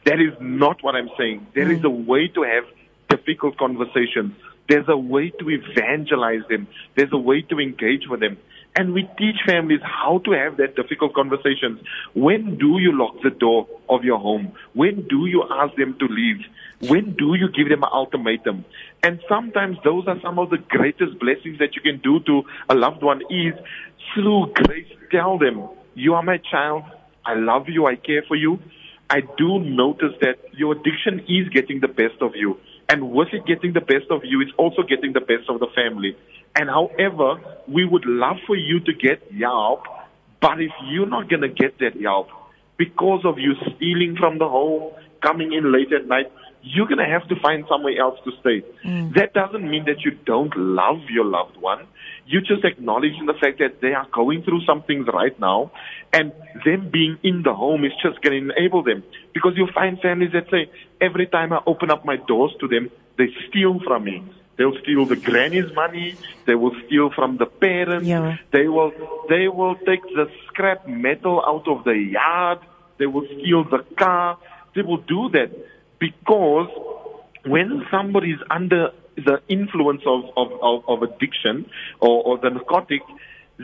[0.06, 1.48] That is not what I'm saying.
[1.54, 2.06] There is a mm.
[2.06, 2.64] way to have
[3.08, 4.34] difficult conversations.
[4.68, 6.68] There's a way to evangelize them.
[6.94, 8.38] There's a way to engage with them.
[8.76, 11.80] And we teach families how to have that difficult conversations.
[12.14, 14.52] When do you lock the door of your home?
[14.74, 16.44] When do you ask them to leave?
[16.88, 18.64] When do you give them an ultimatum?
[19.02, 22.74] And sometimes those are some of the greatest blessings that you can do to a
[22.74, 23.54] loved one is
[24.14, 26.84] through grace tell them, you are my child.
[27.24, 27.86] I love you.
[27.86, 28.60] I care for you.
[29.08, 32.58] I do notice that your addiction is getting the best of you.
[32.88, 35.68] And with it getting the best of you, it's also getting the best of the
[35.74, 36.16] family.
[36.54, 39.82] And however, we would love for you to get help,
[40.40, 42.28] but if you're not going to get that help
[42.76, 44.92] because of you stealing from the home,
[45.22, 46.30] coming in late at night,
[46.62, 48.64] you're going to have to find somewhere else to stay.
[48.84, 49.14] Mm.
[49.14, 51.86] That doesn't mean that you don't love your loved one.
[52.26, 55.70] You just acknowledging the fact that they are going through some things right now,
[56.12, 56.32] and
[56.64, 59.04] them being in the home is just going to enable them.
[59.32, 60.70] Because you'll find families that say,
[61.00, 64.24] every time I open up my doors to them, they steal from me.
[64.56, 66.16] They'll steal the granny's money.
[66.46, 68.08] They will steal from the parents.
[68.08, 68.38] Yeah.
[68.52, 68.92] They will
[69.28, 72.60] they will take the scrap metal out of the yard.
[72.98, 74.38] They will steal the car.
[74.74, 75.50] They will do that
[75.98, 76.68] because
[77.44, 81.68] when somebody is under the influence of, of, of, of addiction
[82.00, 83.00] or, or the narcotic,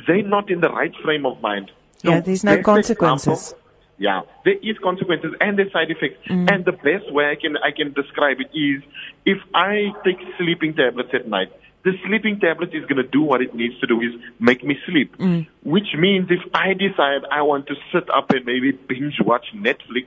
[0.06, 1.70] they're not in the right frame of mind.
[2.02, 3.28] Yeah, there's no consequences.
[3.32, 3.58] example-
[3.98, 6.26] yeah, there is consequences and there's side effects.
[6.28, 6.50] Mm.
[6.52, 8.82] And the best way I can I can describe it is
[9.24, 11.52] if I take sleeping tablets at night,
[11.84, 14.76] the sleeping tablet is going to do what it needs to do is make me
[14.86, 15.16] sleep.
[15.18, 15.46] Mm.
[15.62, 20.06] Which means if I decide I want to sit up and maybe binge watch Netflix,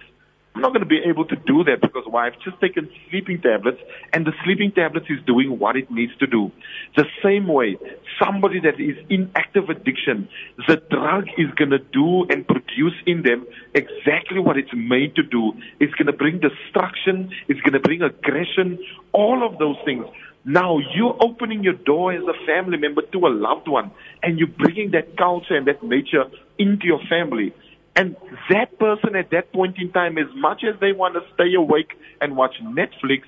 [0.56, 2.28] I'm not going to be able to do that because why?
[2.28, 3.80] I've just taken sleeping tablets
[4.14, 6.50] and the sleeping tablets is doing what it needs to do.
[6.96, 7.78] The same way,
[8.24, 10.30] somebody that is in active addiction,
[10.66, 15.24] the drug is going to do and produce in them exactly what it's made to
[15.24, 15.52] do.
[15.82, 17.32] It's going to bring destruction.
[17.50, 18.80] It's going to bring aggression.
[19.12, 20.06] All of those things.
[20.46, 23.92] Now you're opening your door as a family member to a loved one
[24.24, 26.26] and you're bringing that culture and that nature
[26.58, 27.54] into your family.
[27.96, 28.16] And
[28.50, 31.94] that person at that point in time, as much as they want to stay awake
[32.22, 33.24] and watch Netflix,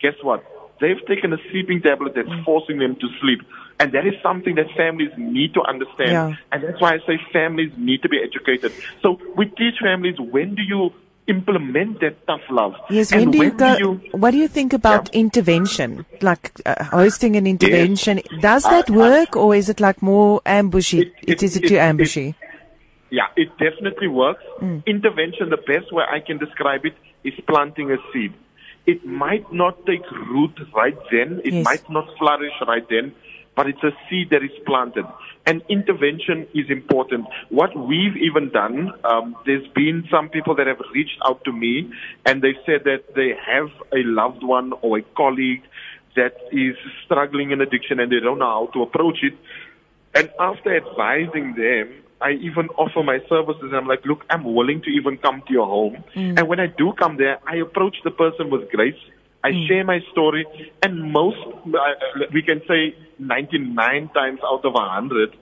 [0.00, 0.44] guess what?
[0.80, 3.40] They've taken a sleeping tablet that's forcing them to sleep.
[3.80, 6.10] And that is something that families need to understand.
[6.12, 6.34] Yeah.
[6.52, 8.72] And that's why I say families need to be educated.
[9.00, 10.92] So we teach families when do you
[11.28, 12.74] implement that tough love?
[12.90, 13.76] Yes, when do you go?
[13.76, 15.20] you what do you think about Yeah.
[15.20, 18.20] intervention, like uh, hosting an intervention?
[18.40, 21.00] Does that I- I- work, or is it like more ambushy?
[21.02, 22.34] It- It, it- is it it- too it- ambushy?
[23.12, 24.42] Yeah, it definitely works.
[24.86, 28.32] Intervention, the best way I can describe it is planting a seed.
[28.86, 31.62] It might not take root right then, it Yes.
[31.62, 33.14] might not flourish right then,
[33.54, 35.04] but it's a seed that is planted.
[35.44, 37.26] And intervention is important.
[37.50, 41.92] What we've even done, um, there's been some people that have reached out to me
[42.24, 45.64] and they said that they have a loved one or a colleague
[46.16, 49.34] that is struggling in addiction and they don't know how to approach it.
[50.14, 53.72] And after advising them, I even offer my services.
[53.74, 56.04] I'm like, look, I'm willing to even come to your home.
[56.38, 59.00] And when I do come there, I approach the person with grace.
[59.44, 60.46] I share my story,
[60.84, 61.80] and most, uh,
[62.32, 65.36] we can say 99 times out of 100,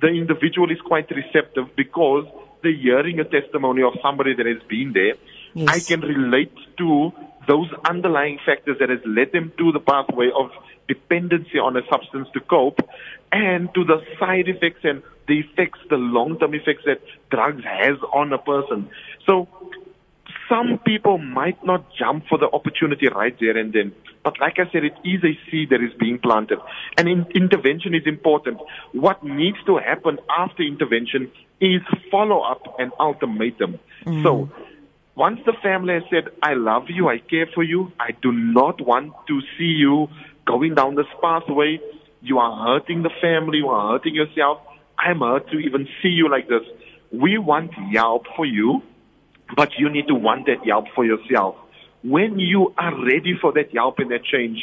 [0.00, 2.26] the individual is quite receptive because
[2.62, 5.14] they're hearing a testimony of somebody that has been there.
[5.54, 5.68] Yes.
[5.68, 7.12] I can relate to
[7.48, 10.50] those underlying factors that has led them to the pathway of
[10.88, 12.80] dependency on a substance to cope
[13.32, 18.32] and to the side effects and the effects, the long-term effects that drugs has on
[18.32, 18.88] a person.
[19.26, 19.48] So
[20.48, 23.92] some people might not jump for the opportunity right there and then.
[24.22, 26.58] But like I said, it is a seed that is being planted.
[26.96, 28.58] And in, intervention is important.
[28.92, 31.30] What needs to happen after intervention
[31.60, 31.80] is
[32.10, 33.78] follow up and ultimatum.
[34.04, 34.22] Mm-hmm.
[34.22, 34.50] So
[35.14, 38.80] once the family has said, I love you, I care for you, I do not
[38.80, 40.08] want to see you
[40.46, 41.80] going down this pathway,
[42.22, 44.60] you are hurting the family, you are hurting yourself,
[44.98, 46.62] I'm hurt to even see you like this.
[47.12, 48.82] We want help for you,
[49.54, 51.56] but you need to want that help for yourself.
[52.02, 54.58] When you are ready for that help and that change,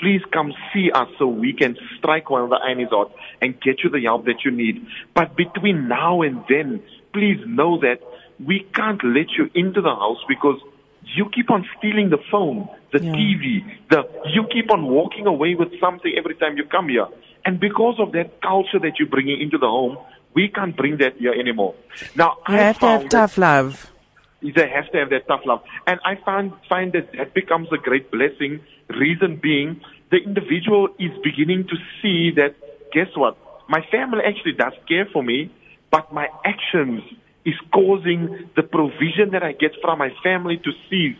[0.00, 3.82] please come see us so we can strike while the iron is hot and get
[3.84, 4.86] you the help that you need.
[5.14, 6.82] But between now and then,
[7.12, 8.00] please know that
[8.44, 10.60] we can't let you into the house because
[11.14, 13.12] you keep on stealing the phone, the Yeah.
[13.12, 14.00] TV, the
[14.34, 17.06] you keep on walking away with something every time you come here.
[17.44, 19.98] And because of that culture that you're bringing into the home,
[20.34, 21.74] we can't bring that here anymore.
[22.16, 23.90] Now, You I have to have tough love.
[24.42, 25.62] they have to have that tough love.
[25.86, 28.60] And I find find that that becomes a great blessing.
[28.88, 32.52] Reason being, the individual is beginning to see that.
[32.92, 33.36] Guess what?
[33.68, 35.50] My family actually does care for me,
[35.90, 37.02] but my actions
[37.44, 41.16] is causing the provision that I get from my family to cease.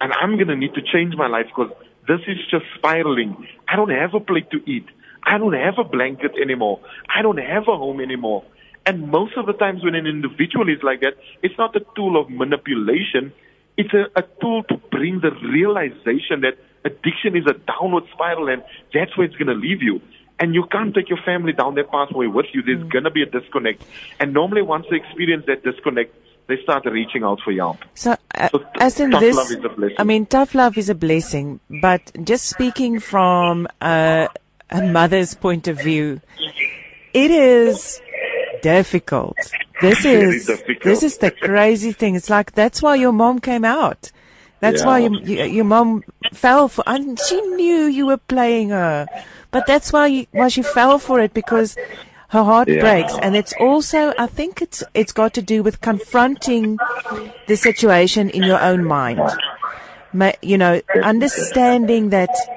[0.00, 1.72] And I'm gonna need to change my life because
[2.08, 3.46] this is just spiraling.
[3.68, 4.86] I don't have a plate to eat.
[5.24, 6.80] I don't have a blanket anymore.
[7.08, 8.44] I don't have a home anymore.
[8.84, 12.20] And most of the times when an individual is like that, it's not a tool
[12.20, 13.32] of manipulation.
[13.76, 18.62] It's a, a tool to bring the realization that addiction is a downward spiral and
[18.92, 20.00] that's where it's going to leave you.
[20.42, 22.62] And you can't take your family down that pathway with you.
[22.62, 23.84] There's going to be a disconnect.
[24.18, 26.16] And normally once they experience that disconnect,
[26.48, 27.76] they start reaching out for help.
[27.94, 29.96] So, uh, So t- as in tough this, love is a blessing.
[30.00, 34.26] I mean, tough love is a blessing, but just speaking from uh,
[34.68, 36.20] a mother's point of view,
[37.14, 38.02] it is
[38.62, 39.36] difficult.
[39.80, 40.82] This is difficult.
[40.82, 42.16] this is the crazy thing.
[42.16, 44.10] It's like that's why your mom came out.
[44.62, 44.86] That's Yeah.
[44.86, 49.08] why you, you, your mom fell for, and she knew you were playing her,
[49.50, 51.76] but that's why you, why she fell for it because
[52.28, 52.78] her heart Yeah.
[52.78, 56.78] breaks, and it's also I think it's it's got to do with confronting
[57.48, 59.36] the situation in your own mind.
[60.12, 62.48] Ma- you know, understanding that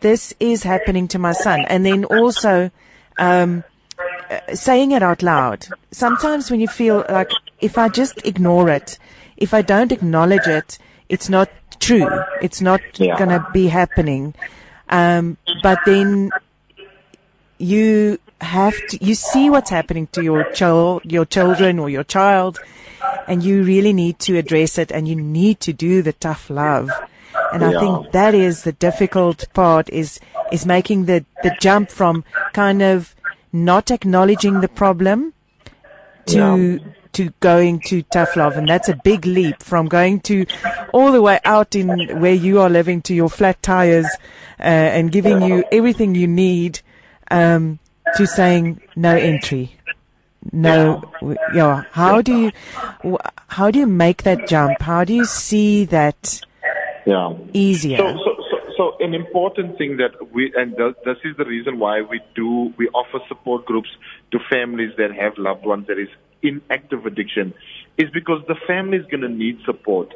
[0.00, 2.70] this is happening to my son, and then also
[3.16, 3.64] um,
[4.30, 5.68] uh, saying it out loud.
[5.90, 7.32] Sometimes when you feel like
[7.62, 8.98] if I just ignore it,
[9.38, 10.78] if I don't acknowledge it,
[11.08, 11.48] it's not
[11.80, 12.24] true.
[12.40, 13.18] It's not Yeah.
[13.18, 14.34] gonna be happening.
[14.88, 16.32] Um, but then
[17.58, 22.60] you have to, you see what's happening to your child, your children or your child,
[23.26, 27.02] and you really need to address it and you need to do the tough love.
[27.52, 30.20] And I think that is the difficult part is,
[30.52, 33.14] is making the, the jump from kind of
[33.52, 35.32] not acknowledging the problem
[36.26, 36.80] to,
[37.12, 38.56] to going to tough love.
[38.56, 40.46] And that's a big leap from going to
[40.92, 44.18] all the way out in where you are living to your flat tires,
[44.58, 46.80] uh, and giving you everything you need,
[47.30, 47.78] um,
[48.12, 49.74] to saying no entry.
[50.52, 51.02] No,
[51.52, 51.84] yeah.
[51.90, 52.52] How do you,
[53.48, 54.80] how do you make that jump?
[54.82, 56.42] How do you see that
[57.04, 57.34] Yeah.
[57.52, 57.98] easier?
[57.98, 61.78] So, so, so, so an important thing that we, and th- this is the reason
[61.78, 63.88] why we do, we offer support groups
[64.30, 66.08] to families that have loved ones that is
[66.42, 67.54] in active addiction,
[67.96, 70.12] is because the family is going to need support.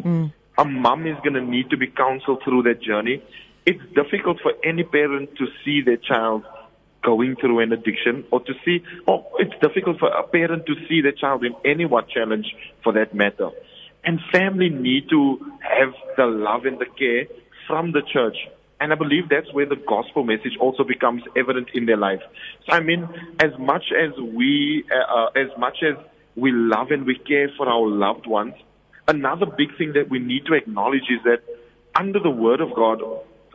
[0.58, 3.22] A mom is going to need to be counseled through that journey.
[3.64, 6.44] It's difficult for any parent to see their child
[7.02, 11.00] going through an addiction or to see, or it's difficult for a parent to see
[11.00, 12.46] their child in any what challenge
[12.82, 13.50] for that matter.
[14.04, 17.26] And family need to have the love and the care
[17.66, 18.36] from the church.
[18.80, 22.20] And I believe that's where the gospel message also becomes evident in their life.
[22.66, 23.08] So I mean,
[23.38, 25.96] as much as we, uh, uh, as much as
[26.36, 28.54] we love and we care for our loved ones,
[29.08, 31.42] another big thing that we need to acknowledge is that
[31.94, 33.02] under the word of God,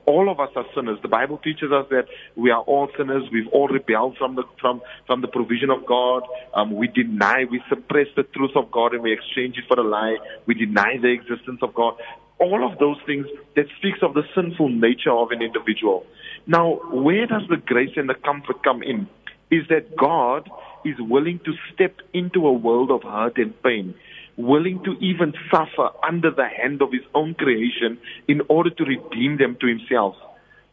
[0.06, 0.98] all of us are sinners.
[1.02, 2.06] The Bible teaches us that
[2.36, 3.24] we are all sinners.
[3.32, 6.24] We've all rebelled from the from from the provision of God.
[6.54, 9.84] Um, we deny, we suppress the truth of God, and we exchange it for a
[9.84, 10.16] lie.
[10.46, 11.96] We deny the existence of God.
[12.40, 13.26] All of those things
[13.56, 16.06] that speaks of the sinful nature of an individual.
[16.46, 19.10] Now, where does the grace and the comfort come in?
[19.52, 20.50] Is that God
[20.86, 23.96] is willing to step into a world of hurt and pain
[24.38, 27.98] willing to even suffer under the hand of his own creation
[28.28, 30.16] in order to redeem them to himself.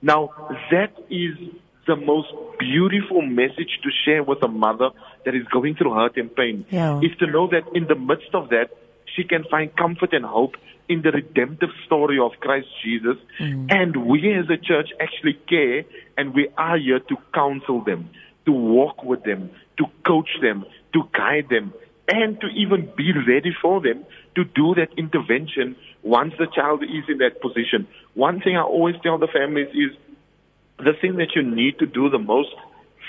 [0.02, 0.30] Now,
[0.70, 1.34] that is
[1.86, 2.28] the most
[2.58, 4.90] beautiful message to share with a mother
[5.24, 6.66] that is going through hurt and pain.
[6.70, 7.00] Yeah.
[7.00, 8.68] Is to know that in the midst of that,
[9.16, 10.56] she can find comfort and hope
[10.88, 13.16] in the redemptive story of Christ Jesus.
[13.40, 13.72] Mm.
[13.72, 15.84] And we as a church actually care
[16.18, 18.10] and we are here to counsel them,
[18.44, 21.72] to walk with them, to coach them, to guide them,
[22.08, 24.04] and to even be ready for them
[24.34, 27.86] to do that intervention once the child is in that position.
[28.14, 29.96] One thing I always tell the families is
[30.78, 32.54] the thing that you need to do the most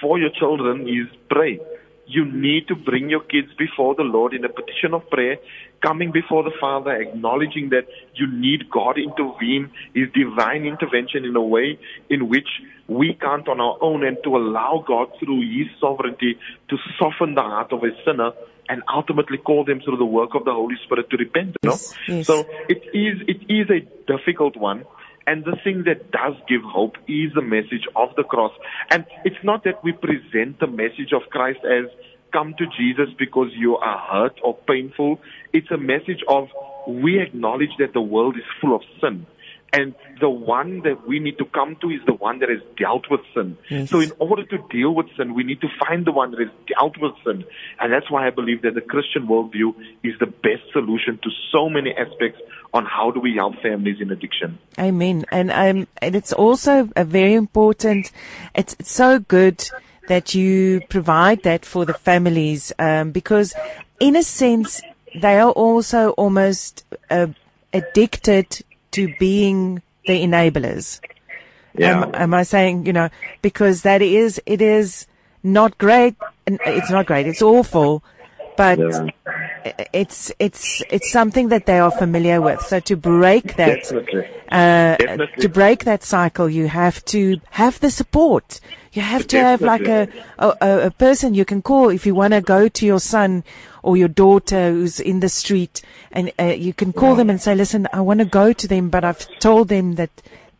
[0.01, 1.59] for your children is pray.
[2.07, 5.37] You need to bring your kids before the Lord in a petition of prayer,
[5.81, 11.41] coming before the Father, acknowledging that you need God intervene, His divine intervention in a
[11.41, 11.79] way
[12.09, 12.47] in which
[12.87, 16.37] we can't on our own, and to allow God through His sovereignty
[16.69, 18.31] to soften the heart of a sinner
[18.69, 21.55] and ultimately call them through the work of the Holy Spirit to repent.
[21.63, 21.73] You know?
[21.73, 22.27] Yes, yes.
[22.27, 23.81] So it is it is a
[24.11, 24.85] difficult one.
[25.27, 28.51] And the thing that does give hope is the message of the cross.
[28.91, 31.85] And it's not that we present the message of Christ as
[32.31, 35.19] come to Jesus because you are hurt or painful.
[35.53, 36.49] It's a message of
[36.87, 39.25] we acknowledge that the world is full of sin.
[39.73, 43.05] And the one that we need to come to is the one that has dealt
[43.11, 43.57] with sin.
[43.69, 43.89] Yes.
[43.89, 46.49] So in order to deal with sin, we need to find the one that has
[46.67, 47.43] dealt with sin.
[47.79, 51.67] And that's why I believe that the Christian worldview is the best solution to so
[51.67, 52.39] many aspects
[52.75, 54.59] on how do we help families in addiction.
[54.77, 55.23] Amen.
[55.31, 58.11] And um, and it's also a very important.
[58.53, 59.67] It's, it's so good
[60.09, 63.55] that you provide that for the families um, because,
[63.99, 64.81] in a sense,
[65.19, 67.27] they are also almost uh,
[67.73, 68.61] addicted
[68.91, 70.99] to being the enablers.
[71.79, 73.09] Am, am I saying, you know,
[73.41, 75.07] because that is, it is
[75.43, 76.15] not great.
[76.45, 77.25] It's not great.
[77.25, 78.03] It's awful,
[78.55, 79.07] but Yeah.
[79.93, 82.61] It's, it's, it's something that they are familiar with.
[82.61, 84.25] So to break that, Definitely.
[84.49, 85.41] uh, Definitely.
[85.41, 88.59] to break that cycle, you have to have the support.
[88.93, 90.07] You have to have like a,
[90.39, 90.55] a,
[90.87, 93.43] a- person you can call if you want to go to your son
[93.83, 95.81] or your daughter who's in the street
[96.13, 98.89] and uh, you can call them and say, listen, I want to go to them,
[98.89, 100.11] but I've told them that,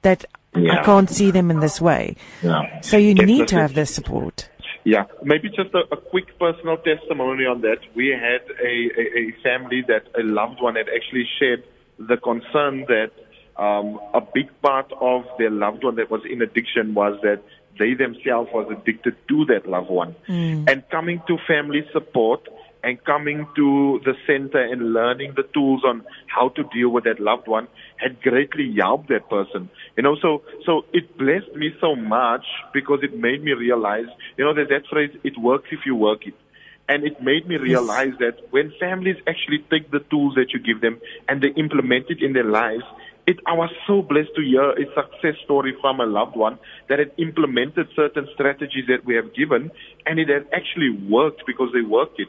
[0.02, 2.18] that I can't see them in this way.
[2.44, 2.82] Yeah.
[2.82, 4.50] So you need to have the support.
[4.86, 7.80] Yeah, maybe just a, a quick personal testimony on that.
[7.96, 11.64] We had a, a, a family that a loved one had actually shared
[11.98, 13.12] the concern that
[13.58, 17.42] um, a big part of their loved one that was in addiction was that
[17.80, 20.16] they themselves was addicted to that loved one.
[20.30, 20.70] Mm.
[20.70, 22.48] And coming to family support
[22.86, 27.20] and coming to the center and learning the tools on how to deal with that
[27.20, 27.68] loved one
[27.98, 29.68] had greatly helped that person.
[29.98, 34.06] You know, so so it blessed me so much because it made me realize,
[34.38, 36.36] you know, there's that phrase, it works if you work it.
[36.88, 40.82] And it made me realize that when families actually take the tools that you give
[40.82, 42.84] them and they implement it in their lives,
[43.26, 46.60] it, I was so blessed to hear a success story from a loved one
[46.90, 49.72] that had implemented certain strategies that we have given
[50.06, 52.28] and it had actually worked because they worked it.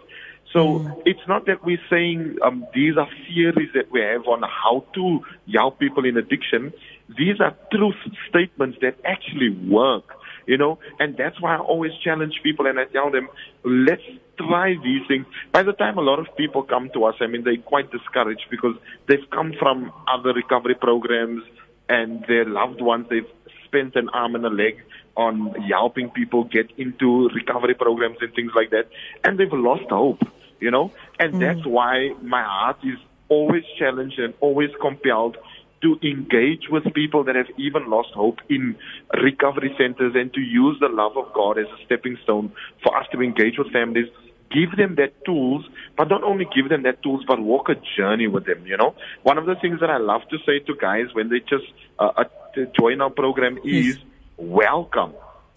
[0.57, 4.87] So it's not that we're saying um, these are theories that we have on how
[4.95, 5.21] to
[5.53, 6.73] help people in addiction.
[7.11, 8.01] These are truth
[8.31, 12.87] statements that actually work, you know, and that's why I always challenge people and I
[12.87, 13.29] tell them,
[13.65, 14.01] let's
[14.39, 15.27] try these things.
[15.53, 18.47] By the time a lot of people come to us, I mean, they're quite discouraged
[18.51, 18.77] because
[19.09, 21.43] they've come from other recovery programs
[21.91, 23.29] and their loved ones, they've
[23.67, 24.83] spent an arm and a leg
[25.17, 28.89] on helping people get into recovery programs and things like that,
[29.25, 30.21] and they've lost hope,
[30.61, 30.93] you know?
[31.19, 31.41] And Mm.
[31.41, 32.99] that's why my heart is
[33.29, 35.37] always challenged and always compelled
[35.83, 38.77] to engage with people that have even lost hope in
[39.23, 42.53] recovery centers and to use the love of God as a stepping stone
[42.83, 44.09] for us to engage with families
[44.53, 45.65] give them that tools,
[45.97, 48.95] but not only give them that tools, but walk a journey with them, you know?
[49.23, 51.67] One of the things that I love to say to guys when they just
[51.99, 52.25] uh, uh,
[52.79, 53.97] join our program is
[54.37, 55.15] welcome.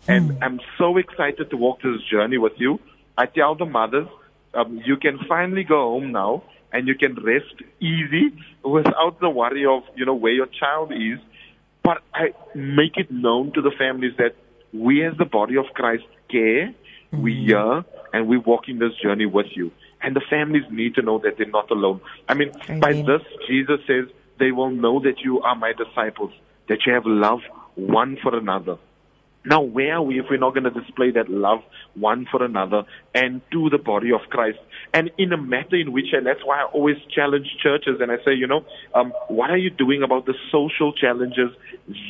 [0.08, 2.80] And I'm so excited to walk this journey with you.
[3.18, 4.08] I tell the mothers,
[4.54, 8.34] um, you can finally go home now and you can rest easy
[8.64, 11.20] without the worry of, you know, where your child is.
[11.84, 14.36] But I make it known to the families that
[14.74, 16.74] we as the body of Christ care,
[17.12, 17.84] we hear,
[18.14, 19.72] and we walk in this journey with you.
[20.02, 22.02] And the families need to know that they're not alone.
[22.28, 24.06] I mean, by this, Jesus says,
[24.39, 26.32] they will know that you are my disciples,
[26.68, 27.41] that you have love
[27.76, 28.78] one for another.
[29.45, 31.59] Now, where are we if we're not going to display that love
[31.95, 32.83] one for another
[33.15, 34.59] and to the body of Christ?
[34.93, 38.17] And in a matter in which, and that's why I always challenge churches and I
[38.25, 41.51] say, you know, um, what are you doing about the social challenges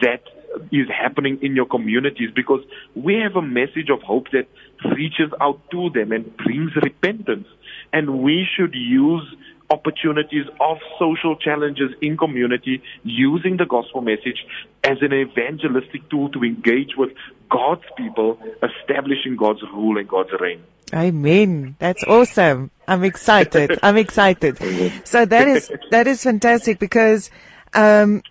[0.01, 0.23] that
[0.71, 2.30] is happening in your communities?
[2.36, 2.61] Because
[2.95, 4.47] we have a message of hope that
[4.95, 7.47] reaches out to them and brings repentance.
[7.93, 9.23] And we should use
[9.70, 14.45] opportunities of social challenges in community using the gospel message
[14.84, 17.11] as an evangelistic tool to engage with
[17.49, 20.63] God's people, establishing God's rule and God's reign.
[20.93, 21.76] Amen.
[21.80, 22.72] That's awesome.
[22.88, 23.78] I'm excited.
[23.84, 24.57] I'm excited.
[25.05, 27.30] So that is that is fantastic because
[27.74, 28.22] um,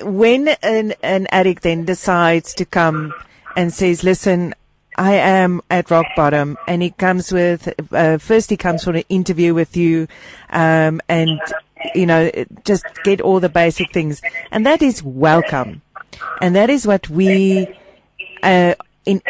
[0.00, 3.14] when an an addict then decides to come
[3.56, 4.54] and says, "Listen,
[4.96, 9.04] I am at rock bottom," and he comes with uh, first he comes for an
[9.08, 10.08] interview with you,
[10.50, 11.40] um, and
[11.94, 12.30] you know
[12.64, 15.82] just get all the basic things, and that is welcome,
[16.40, 17.68] and that is what we
[18.42, 18.74] uh,
[19.04, 19.22] in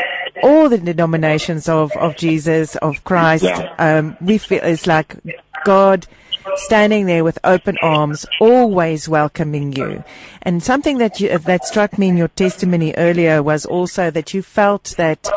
[0.42, 3.46] all the denominations of, of Jesus, of Christ,
[3.78, 5.16] um, we feel it's like
[5.64, 6.06] God
[6.55, 10.05] standing there with open arms, always welcoming you.
[10.42, 14.42] And something that you, that struck me in your testimony earlier was also that you
[14.42, 15.28] felt that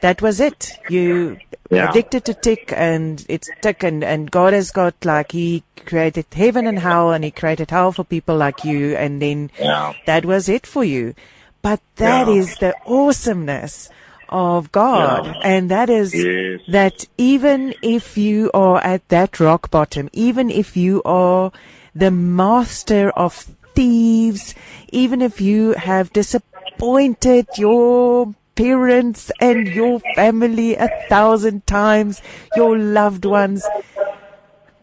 [0.00, 0.78] that was it.
[0.88, 1.38] You
[1.70, 1.90] Yeah.
[1.90, 6.66] addicted to tik and it's tik and, and God has got like he created heaven
[6.66, 9.92] and hell and he created hell for people like you and then Yeah.
[10.06, 11.14] that was it for you.
[11.60, 12.34] But that Yeah.
[12.34, 13.90] is the awesomeness
[14.28, 15.26] of God.
[15.26, 15.34] Yeah.
[15.42, 16.60] And that is Yes.
[16.68, 21.52] that even if you are at that rock bottom, even if you are
[21.94, 23.34] the master of
[23.74, 24.54] thieves,
[24.90, 32.20] even if you have disappointed your parents and your family a thousand times,
[32.54, 33.64] your loved ones,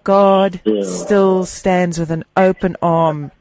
[0.03, 0.83] God Yeah.
[0.83, 3.31] still stands with an open arm,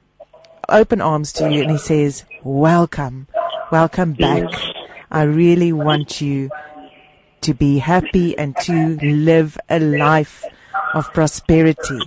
[0.68, 3.28] open arms to you and he says, welcome,
[3.70, 4.42] welcome back.
[5.14, 6.50] I really want you
[7.42, 10.44] to be happy and to live a life
[10.92, 12.00] of prosperity.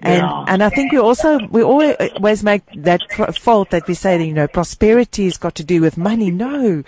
[0.00, 0.44] And, Yeah.
[0.48, 3.00] and I think we also, we always make that
[3.38, 6.32] fault that we say, that, you know, prosperity has got to do with money.
[6.32, 6.82] No.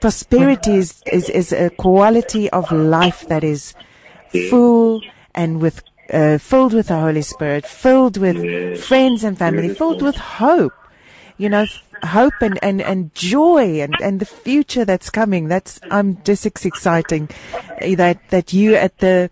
[0.00, 3.74] Prosperity is, is, is a quality of life that is
[4.50, 5.02] full
[5.36, 5.82] and with,
[6.12, 10.72] uh, filled with the Holy Spirit, filled with friends and family, filled with hope
[11.38, 11.64] you know,
[12.02, 15.48] hope and, and, and joy and, and the future that's coming.
[15.48, 19.30] That's, I'm just exciting uh, that, that you at the,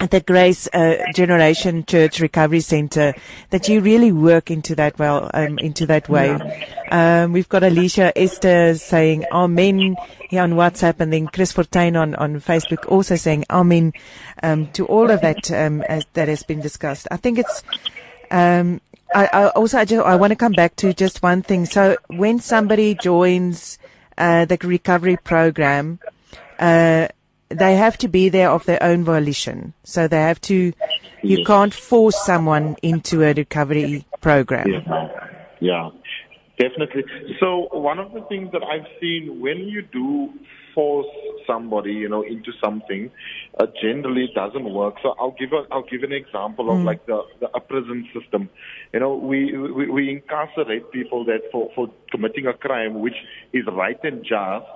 [0.00, 3.14] at the Grace uh, Generation Church Recovery Center,
[3.50, 6.38] that you really work into that well, um, into that way.
[6.88, 9.96] Um, we've got Alicia Esther saying Amen
[10.30, 13.92] here on WhatsApp, and then Chris Fortuin on, on Facebook also saying Amen
[14.42, 17.08] um, to all of that um, that has been discussed.
[17.10, 17.64] I think it's
[18.30, 18.82] Um,
[19.14, 21.64] I, I also I just I want to come back to just one thing.
[21.66, 23.78] So when somebody joins
[24.16, 25.98] uh, the recovery program,
[26.58, 27.08] uh,
[27.48, 29.74] they have to be there of their own volition.
[29.84, 30.72] So they have to.
[31.20, 31.46] You Yes.
[31.48, 34.68] can't force someone into a recovery program.
[34.68, 35.08] Yeah.
[35.60, 35.90] Yeah,
[36.58, 37.04] definitely.
[37.40, 40.32] So one of the things that I've seen when you do
[40.78, 41.12] force
[41.44, 43.10] somebody, you know, into something,
[43.58, 44.94] uh, generally doesn't work.
[45.02, 48.48] So I'll give a, I'll give an example of like the, the a prison system.
[48.92, 53.18] You know, we, we we incarcerate people that for for committing a crime, which
[53.52, 54.66] is right and just.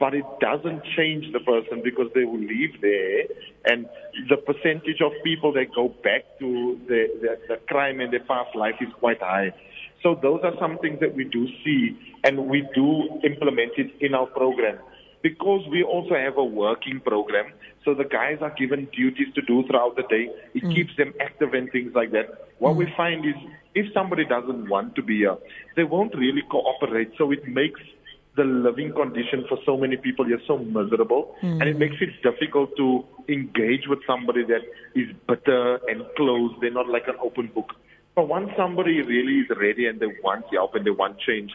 [0.00, 3.20] But it doesn't change the person because they will leave there,
[3.66, 3.86] and
[4.30, 8.56] the percentage of people that go back to the, the, the crime in their past
[8.56, 9.52] life is quite high.
[10.02, 12.88] So those are some things that we do see and we do
[13.24, 14.78] implement it in our program.
[15.22, 17.52] Because we also have a working program,
[17.84, 20.30] so the guys are given duties to do throughout the day.
[20.54, 20.74] It mm.
[20.74, 22.48] keeps them active and things like that.
[22.58, 22.96] What we mm.
[22.96, 23.34] find is
[23.74, 25.36] if somebody doesn't want to be here,
[25.76, 27.12] they won't really cooperate.
[27.18, 27.80] So it makes
[28.36, 31.58] the living condition for so many people is so miserable mm.
[31.60, 34.60] and it makes it difficult to engage with somebody that
[34.94, 36.54] is bitter and closed.
[36.60, 37.72] They're not like an open book.
[38.14, 41.52] But once somebody really is ready and they want help and they want change,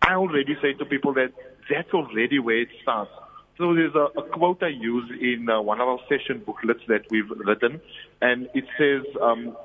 [0.00, 1.32] I already say to people that
[1.70, 3.10] that's already where it starts.
[3.58, 7.02] So there's a, a quote I use in uh, one of our session booklets that
[7.10, 7.80] we've written,
[8.20, 9.56] and it says, um,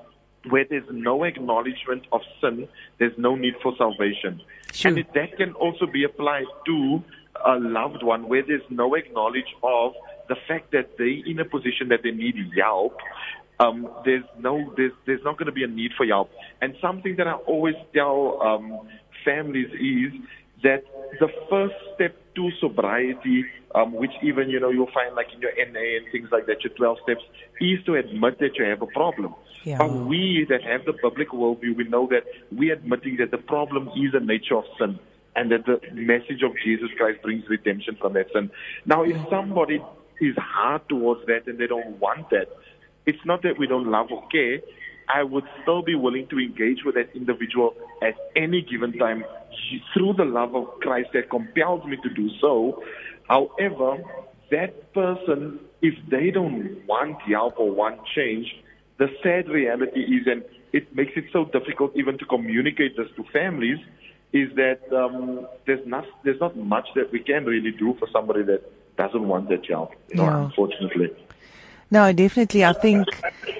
[0.49, 2.67] where there's no acknowledgement of sin,
[2.99, 4.41] there's no need for salvation.
[4.71, 4.91] Sure.
[4.91, 7.03] And that can also be applied to
[7.45, 9.93] a loved one where there's no acknowledge of
[10.29, 12.97] the fact that they're in a position that they need help.
[13.59, 16.29] Um, there's no, there's, there's not going to be a need for help.
[16.61, 18.87] And something that I always tell um,
[19.25, 20.21] families is
[20.63, 20.83] that
[21.19, 23.45] the first step to sobriety,
[23.75, 26.63] um, which even you know you'll find like in your NA and things like that,
[26.63, 27.21] your 12 steps,
[27.59, 29.33] is to admit that you have a problem.
[29.63, 29.79] Yeah.
[29.79, 32.23] But we that have the biblical worldview, we know that
[32.55, 34.99] we admitting that the problem is the nature of sin
[35.35, 38.49] and that the message of Jesus Christ brings redemption from that sin.
[38.85, 39.83] Now, if somebody
[40.19, 42.47] is hard towards that and they don't want that,
[43.05, 44.59] it's not that we don't love or care.
[45.07, 49.23] I would still be willing to engage with that individual at any given time
[49.93, 52.83] through the love of Christ that compels me to do so.
[53.27, 53.97] However,
[54.51, 58.47] that person, if they don't want help or want change,
[58.97, 60.43] the sad reality is, and
[60.73, 63.79] it makes it so difficult even to communicate this to families,
[64.33, 68.43] is that um, there's not there's not much that we can really do for somebody
[68.43, 68.61] that
[68.97, 69.91] doesn't want that help.
[70.09, 70.45] You know, Yeah.
[70.45, 71.11] unfortunately.
[71.89, 72.65] No, definitely.
[72.65, 73.07] I think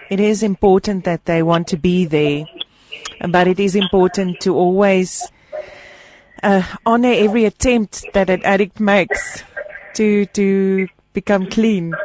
[0.10, 2.48] it is important that they want to be there,
[3.20, 5.32] but it is important to always
[6.44, 9.44] uh, honor every attempt that an addict makes
[9.96, 11.96] to to become clean.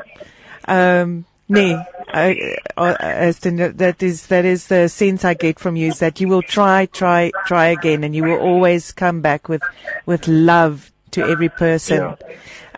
[0.66, 1.76] Um, nee,
[2.08, 6.20] I, uh, Aston, that is that is the sense I get from you is that
[6.20, 9.62] you will try, try, try again, and you will always come back with
[10.06, 11.98] with love to every person.
[11.98, 12.16] Yeah.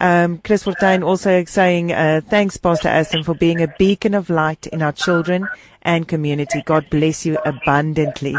[0.00, 4.66] Um, Chris Fortuin also saying, uh, thanks, Pastor Aston, for being a beacon of light
[4.66, 5.48] in our children
[5.82, 6.62] and community.
[6.62, 8.36] God bless you abundantly.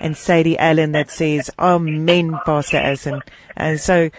[0.00, 3.22] And Sadie Allen that says, Amen, Pastor Aston.
[3.56, 4.10] And so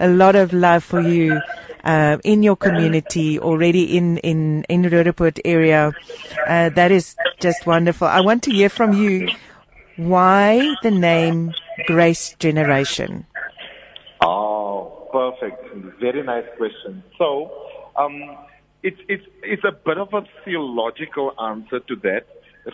[0.00, 1.40] a lot of love for you.
[1.84, 5.94] Uh, in your community already in in in Roodepoort area,
[6.44, 8.08] uh, that is just wonderful.
[8.08, 9.28] I want to hear from you.
[9.96, 11.54] Why the name
[11.86, 13.26] Grace Generation?
[14.20, 14.55] Oh,
[15.38, 16.00] perfect.
[16.00, 17.02] Very nice question.
[17.18, 17.50] So,
[17.96, 18.36] um,
[18.82, 22.26] it's it's it's a bit of a theological answer to that.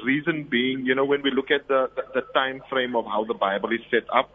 [0.04, 3.24] Reason being, you know, when we look at the, the, the time frame of how
[3.24, 4.30] the Bible is set up,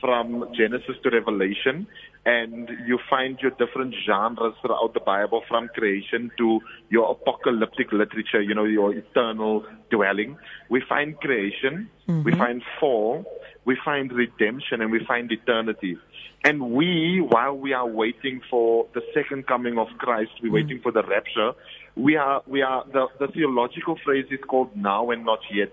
[0.00, 1.86] from Genesis to Revelation,
[2.26, 8.40] and you find your different genres throughout the Bible, from creation to your apocalyptic literature,
[8.40, 10.36] you know, your eternal dwelling.
[10.68, 11.90] We find creation,
[12.24, 13.24] we find fall,
[13.64, 15.98] we find redemption, and we find eternity.
[16.42, 20.54] And we, while we are waiting for the second coming of Christ, we're mm.
[20.54, 21.52] waiting for the rapture.
[21.96, 25.70] We are, we are, the, the theological phrase is called now and not yet.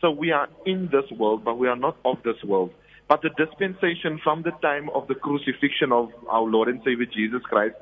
[0.00, 2.72] So we are in this world, but we are not of this world.
[3.08, 7.42] But the dispensation from the time of the crucifixion of our Lord and Savior Jesus
[7.44, 7.76] Christ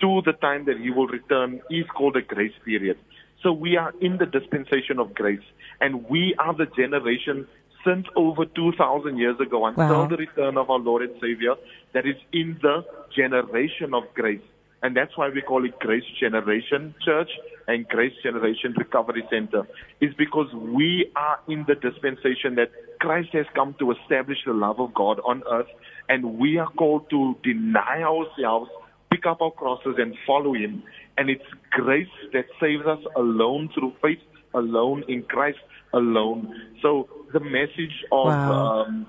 [0.00, 2.98] to the time that he will return is called a grace period.
[3.42, 5.44] So we are in the dispensation of grace,
[5.80, 7.46] and we are the generation
[7.86, 10.06] since over 2,000 years ago until Wow.
[10.08, 11.54] the return of our Lord and Savior
[11.92, 12.84] that is in the
[13.16, 14.46] generation of grace.
[14.82, 17.30] And that's why we call it Grace Generation Church
[17.66, 19.66] and Grace Generation Recovery Center,
[20.00, 22.70] is because we are in the dispensation that
[23.00, 25.72] Christ has come to establish the love of God on earth,
[26.08, 28.70] and we are called to deny ourselves,
[29.10, 30.82] pick up our crosses, and follow Him.
[31.16, 34.20] And it's grace that saves us alone through faith,
[34.54, 35.58] alone, in Christ
[35.92, 36.54] alone.
[36.82, 38.84] So the message of Wow.
[38.86, 39.06] um,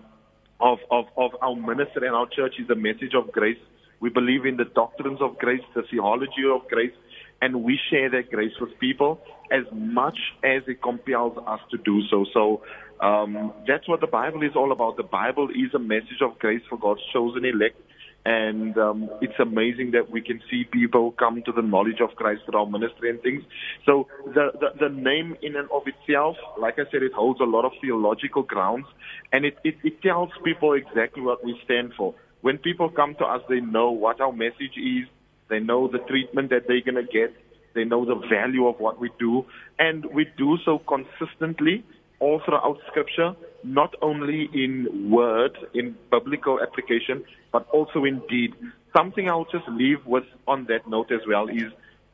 [0.59, 3.59] of, of of our ministry and our church is a message of grace.
[3.99, 6.93] We believe in the doctrines of grace, the theology of grace,
[7.41, 9.19] and we share that grace with people
[9.51, 12.25] as much as it compels us to do so.
[12.33, 12.61] So
[13.01, 14.97] um, that's what the Bible is all about.
[14.97, 17.79] The Bible is a message of grace for God's chosen elect.
[18.25, 22.41] And um, it's amazing that we can see people come to the knowledge of Christ
[22.45, 23.43] through our ministry and things.
[23.85, 27.45] So the, the, the name in and of itself, like I said, it holds a
[27.45, 28.85] lot of theological grounds,
[29.31, 32.15] and it, it, it tells people exactly what we stand for.
[32.41, 35.07] When people come to us, they know what our message is,
[35.49, 37.33] they know the treatment that they're going to get,
[37.75, 39.45] they know the value of what we do,
[39.79, 41.85] and we do so consistently
[42.19, 43.35] all throughout Scripture,
[43.67, 48.53] not only in word, in biblical application, but also in deed.
[48.95, 51.71] Something I'll just leave with on that note as well is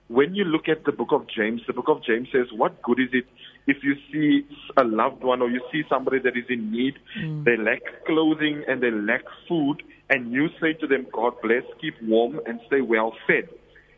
[0.07, 2.99] when you look at the book of James, the book of James says, What good
[2.99, 3.25] is it
[3.65, 4.45] if you see
[4.77, 7.45] a loved one or you see somebody that is in need, mm.
[7.45, 11.95] they lack clothing and they lack food, and you say to them, God bless, keep
[12.03, 13.47] warm, and stay well fed?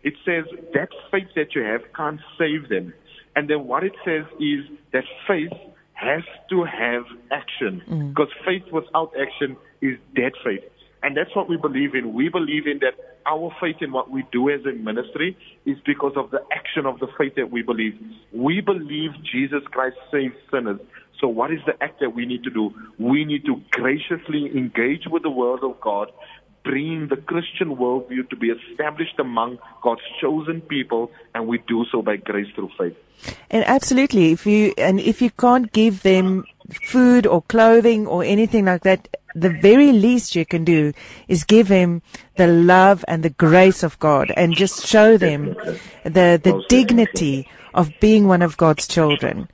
[0.03, 2.93] It says that faith that you have can't save them.
[3.35, 5.51] And then what it says is that faith
[5.95, 8.09] has to have action mm.
[8.09, 10.63] because faith without action is dead faith.
[11.01, 12.13] And that's what we believe in.
[12.13, 12.93] We believe in that
[13.25, 16.99] our faith in what we do as a ministry is because of the action of
[16.99, 17.93] the faith that we believe.
[18.33, 20.79] We believe Jesus Christ saves sinners.
[21.19, 22.73] So what is the act that we need to do?
[22.99, 26.11] We need to graciously engage with the word of God,
[26.65, 32.01] bringing the Christian worldview to be established among God's chosen people, and we do so
[32.01, 32.97] by grace through faith.
[33.49, 36.45] And absolutely, if you and if you can't give them
[36.83, 40.91] food or clothing or anything like that, the very least you can do
[41.27, 42.01] is give them
[42.35, 45.55] the love and the grace of God, and just show them
[46.03, 49.47] the the dignity of being one of God's children.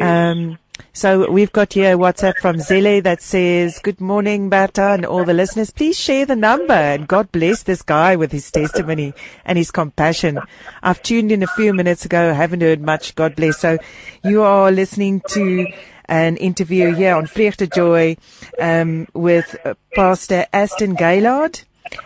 [0.00, 0.58] Um,
[0.92, 5.32] so we've got here WhatsApp from Zele that says, Good morning, Bertha, and all the
[5.32, 5.70] listeners.
[5.70, 9.14] Please share the number and God bless this guy with his testimony
[9.44, 10.40] and his compassion.
[10.82, 13.14] I've tuned in a few minutes ago, haven't heard much.
[13.14, 13.58] God bless.
[13.58, 13.78] So
[14.24, 15.66] you are listening to
[16.08, 18.16] an interview here on Vreugde Joy,
[18.58, 21.60] um, with uh, Pastor Aston Gaillard.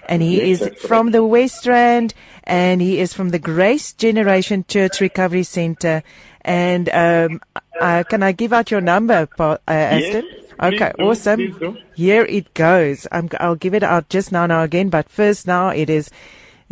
[0.09, 2.15] And he Yes, is from the West Rand
[2.45, 6.03] and he is from the Grace Generation Church Recovery Center.
[6.43, 7.41] And um,
[7.81, 10.27] uh, can I give out your number, uh, Aston?
[10.63, 11.79] please okay, do, awesome.
[11.95, 13.07] Here it goes.
[13.13, 16.11] I'm, I'll give it out just now, now again, but first now it is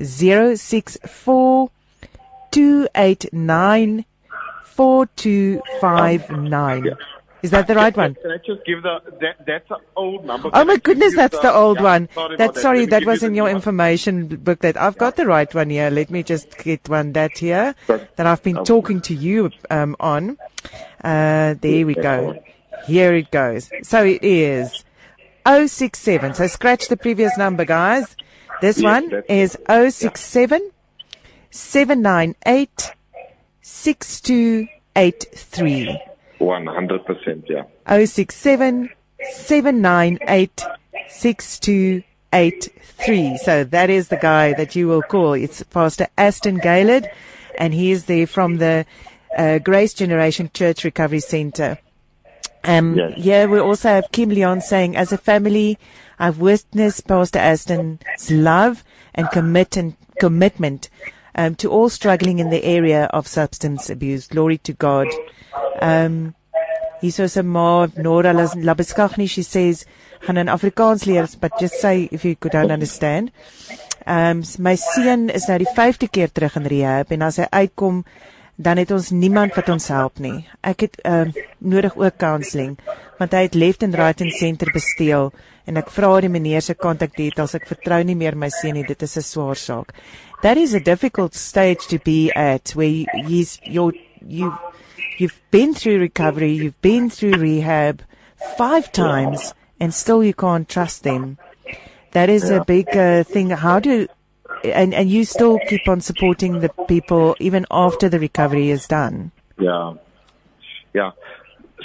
[0.03, 1.71] zero six four
[2.51, 4.05] two eight nine
[4.65, 6.97] four two five nine.
[7.43, 8.15] Is that the right one?
[8.17, 10.49] Can I just give the that that's an old number?
[10.49, 12.09] Oh Can my goodness, that's the old yeah, one.
[12.15, 13.55] sorry That's sorry, that was in the your one.
[13.57, 14.77] information booklet.
[14.77, 15.89] I've got the right one here.
[15.91, 19.97] Let me just get one that here That- that I've been talking to you um,
[20.01, 20.37] on.
[21.03, 22.43] Uh, there we go.
[22.87, 23.71] Here it goes.
[23.83, 24.85] So it is
[25.47, 26.35] 067.
[26.35, 28.17] So scratch the previous number, guys.
[28.61, 30.71] This Yes, one is 067
[31.51, 32.93] 798
[33.63, 36.01] 6283.
[36.39, 37.65] One hundred percent, yeah.
[38.05, 38.91] 067
[39.33, 40.65] 798
[41.09, 43.37] 6283.
[43.39, 45.35] So that is the guy that you will call.
[45.35, 47.11] It's Pastor Aston Gaillard,
[47.59, 48.87] and he is there from the
[49.37, 51.79] uh, Grace Generation Church Recovery Center.
[52.65, 53.13] Um, Yes.
[53.17, 55.79] Yeah, we also have Kim Leon saying, as a family,
[56.19, 58.85] I've witnessed Pastor Aston's love
[59.15, 60.91] and commit and commitment
[61.35, 64.27] um, to all struggling in the area of substance abuse.
[64.27, 65.09] Glory to God.
[65.81, 66.35] Um,
[67.01, 69.29] Hierso is 'n ma Nora Labeskagni.
[69.29, 69.87] She says,
[70.21, 73.31] gaan in Afrikaans leer, but just say if you could understand.
[74.07, 78.05] Um my seun is nou die 5de keer terug in rehab en as hy uitkom
[78.61, 80.47] dan het ons niemand wat ons help nie.
[80.65, 82.77] Ek het um nodig ook counselling
[83.21, 85.33] want hy het left and right and center besteel
[85.69, 87.55] en ek vra die meneer se kontak details.
[87.55, 88.85] Ek vertrou nie meer my seun nie.
[88.85, 89.93] Dit is 'n swaar saak.
[90.43, 93.95] That is a difficult stage to be at where he's you're
[94.27, 94.53] you
[95.21, 98.03] You've been through recovery, you've been through rehab
[98.57, 101.37] five times, and still you can't trust them.
[102.13, 103.51] That is a big uh, thing.
[103.51, 104.09] How do,
[104.65, 109.31] and, and you still keep on supporting the people even after the recovery is done.
[109.59, 109.93] Yeah.
[110.95, 111.11] Yeah.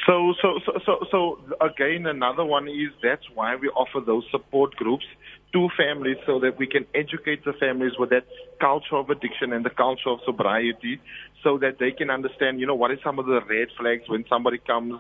[0.07, 4.77] So, so, so, so, so again, another one is that's why we offer those support
[4.77, 5.05] groups
[5.51, 8.25] to families so that we can educate the families with that
[8.61, 11.01] culture of addiction and the culture of sobriety
[11.46, 14.26] so that they can understand, you know, what is some of the red flags when
[14.28, 14.96] somebody comes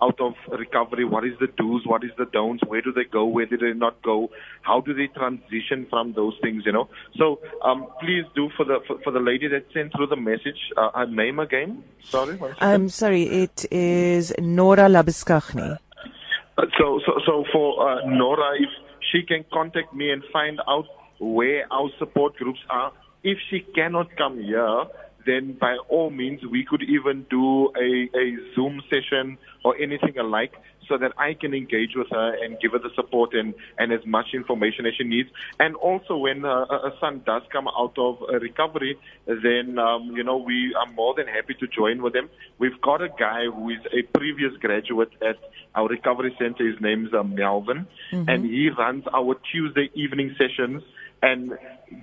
[0.00, 1.04] out of recovery?
[1.04, 1.82] What is the do's?
[1.84, 2.62] What is the don'ts?
[2.68, 3.24] Where do they go?
[3.26, 4.30] Where do they not go?
[4.62, 6.62] How do they transition from those things?
[6.64, 6.88] You know.
[7.16, 10.60] So um, please do for the for, for, the lady that sent through the message.
[10.76, 11.82] Uh, her name again?
[12.04, 12.38] Sorry.
[12.60, 13.24] I'm um, sorry.
[13.24, 15.78] It is Nora Labiskachny.
[16.56, 18.70] Uh, so so so for uh, Nora, if
[19.10, 20.86] she can contact me and find out
[21.18, 22.92] where our support groups are.
[23.24, 24.84] If she cannot come here,
[25.28, 30.54] then by all means, we could even do a, a Zoom session or anything alike
[30.88, 34.00] so that I can engage with her and give her the support and, and as
[34.06, 35.28] much information as she needs.
[35.60, 40.38] And also, when uh, a son does come out of recovery, then, um, you know,
[40.38, 42.30] we are more than happy to join with them.
[42.58, 45.36] We've got a guy who is a previous graduate at
[45.74, 46.66] our recovery center.
[46.66, 48.28] His name's uh, Melvin, mm-hmm.
[48.28, 50.82] and he runs our Tuesday evening sessions
[51.22, 51.52] and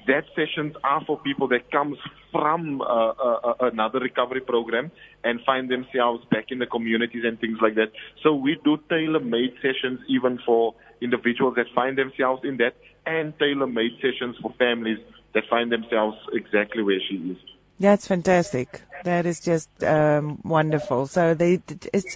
[0.07, 1.97] that sessions are for people that comes
[2.31, 3.13] from uh, uh,
[3.43, 4.91] uh, another recovery program
[5.23, 7.91] and find themselves back in the communities and things like that.
[8.23, 12.75] So we do tailor-made sessions even for individuals that find themselves in that
[13.05, 14.99] and tailor-made sessions for families
[15.33, 17.37] that find themselves exactly where she is.
[17.79, 18.81] That's fantastic.
[19.03, 21.07] That is just um, wonderful.
[21.07, 21.61] So they,
[21.93, 22.15] it's,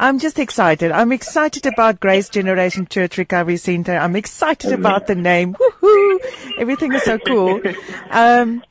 [0.00, 0.92] I'm just excited.
[0.92, 3.96] I'm excited about Grace Generation Church Recovery Center.
[3.96, 5.54] I'm excited about the name.
[5.54, 6.18] Woohoo!
[6.56, 7.60] Everything is so cool.
[8.10, 8.62] Um,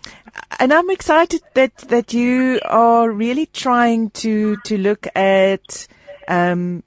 [0.59, 5.87] and I'm excited that, that you are really trying to, to look at,
[6.27, 6.83] um,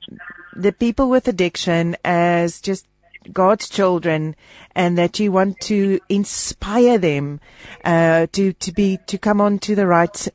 [0.56, 2.86] the people with addiction as just
[3.32, 4.36] God's children
[4.74, 7.40] and that you want to inspire them,
[7.84, 10.28] uh, to, to be, to come onto the right,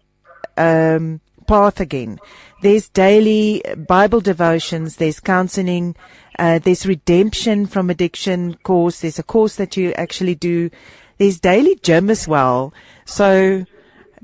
[0.57, 2.19] um, path again.
[2.65, 5.95] There's daily Bible devotions, there's counseling,
[6.39, 10.71] uh, there's redemption from addiction course, there's a course that you actually do.
[11.19, 12.73] There's daily gym as well.
[13.05, 13.67] So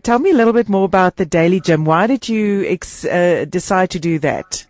[0.02, 1.86] tell me a little bit more about the daily gym.
[1.86, 4.66] Why did you ex- uh, decide to do that?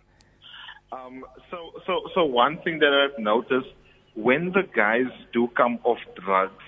[0.92, 3.72] Um, so, so, so one thing that I've noticed
[4.16, 6.62] when the guys do come off drugs,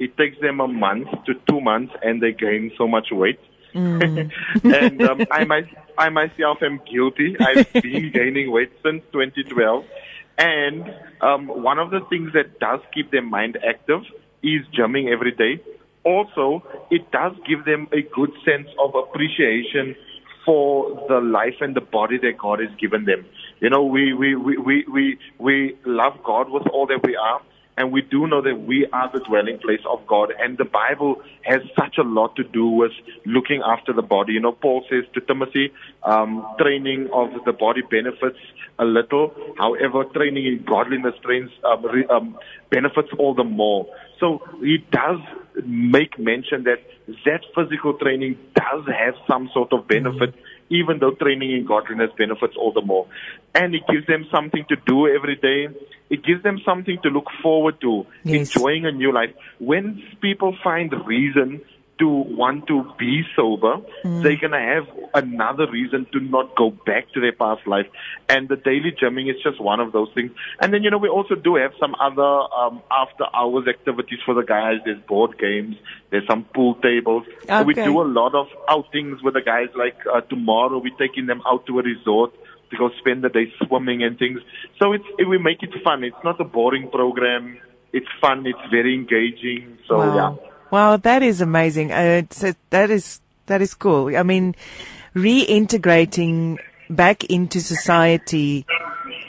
[0.00, 3.38] it takes them a month to two months and they gain so much weight.
[3.74, 4.30] Mm.
[4.64, 5.62] and um, I, my,
[5.96, 7.36] I myself am guilty.
[7.38, 9.84] I've been gaining weight since 2012.
[10.38, 10.84] And
[11.20, 14.00] um, one of the things that does keep their mind active
[14.42, 15.62] is gymming every day.
[16.04, 19.94] Also, it does give them a good sense of appreciation
[20.46, 23.26] for the life and the body that God has given them.
[23.60, 27.42] You know, we, we, we, we, we, we love God with all that we are.
[27.80, 30.34] And we do know that we are the dwelling place of God.
[30.38, 32.92] And the Bible has such a lot to do with
[33.24, 34.34] looking after the body.
[34.34, 35.72] You know, Paul says to Timothy,
[36.02, 38.36] um, training of the body benefits
[38.78, 39.32] a little.
[39.56, 43.86] However, training in godliness trains, um, re, um, benefits all the more.
[44.18, 45.20] So he does
[45.64, 46.82] make mention that
[47.24, 50.34] that physical training does have some sort of benefit.
[50.34, 53.06] Mm-hmm even though training in godliness benefits all the more.
[53.54, 55.68] And it gives them something to do every day.
[56.08, 58.54] It gives them something to look forward to, yes.
[58.54, 59.30] enjoying a new life.
[59.58, 61.60] When people find the reason
[62.00, 64.22] to want to be sober, mm.
[64.22, 67.86] they're going to have another reason to not go back to their past life.
[68.28, 70.32] And the daily gymming is just one of those things.
[70.60, 74.34] And then, you know, we also do have some other um, after hours activities for
[74.34, 74.78] the guys.
[74.84, 75.76] There's board games,
[76.10, 77.24] there's some pool tables.
[77.44, 77.62] Okay.
[77.62, 79.68] We do a lot of outings with the guys.
[79.76, 82.32] Like uh, tomorrow, we're taking them out to a resort
[82.70, 84.40] to go spend the day swimming and things.
[84.80, 86.04] So it's, it, we make it fun.
[86.04, 87.58] It's not a boring program.
[87.92, 88.46] It's fun.
[88.46, 89.78] It's very engaging.
[89.88, 90.38] So wow.
[90.40, 90.49] yeah.
[90.70, 91.92] Wow, that is amazing.
[91.92, 92.22] Uh,
[92.70, 94.16] that is that is cool.
[94.16, 94.54] I mean,
[95.14, 96.58] reintegrating
[96.88, 98.66] back into society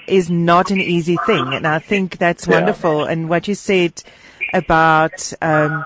[0.08, 2.56] is not an easy thing, and I think that's yeah.
[2.56, 3.06] wonderful.
[3.06, 4.04] And what you said
[4.54, 5.86] about, um,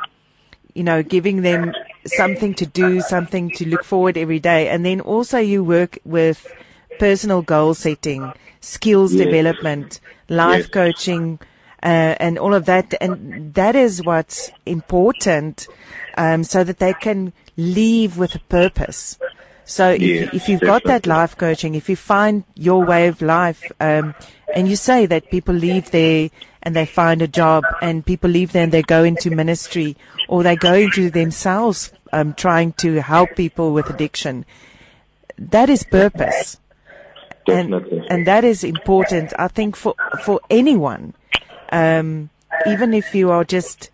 [0.74, 1.74] you know, giving them
[2.06, 6.46] something to do, something to look forward every day, and then also you work with
[7.00, 9.26] personal goal setting, skills yes.
[9.26, 10.68] development, life yes.
[10.68, 11.40] coaching
[11.86, 12.94] uh, and all of that.
[13.00, 15.68] And that is what's important,
[16.18, 19.18] um, so that they can leave with a purpose.
[19.66, 20.68] So if, yes, if you've definitely.
[20.68, 24.14] got that life coaching, if you find your way of life, um,
[24.56, 26.30] and you say that people leave there
[26.62, 29.96] and they find a job and people leave there and they go into ministry
[30.28, 34.46] or they go into themselves, um, trying to help people with addiction.
[35.38, 36.58] That is purpose.
[37.46, 38.00] Definitely.
[38.00, 41.14] And, and that is important, I think, for, for anyone
[41.72, 42.30] um,
[42.68, 43.90] even if you are just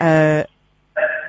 [0.00, 0.44] uh,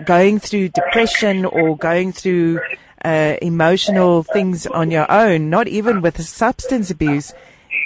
[0.05, 2.59] going through depression or going through
[3.03, 7.33] uh, emotional things on your own, not even with substance abuse,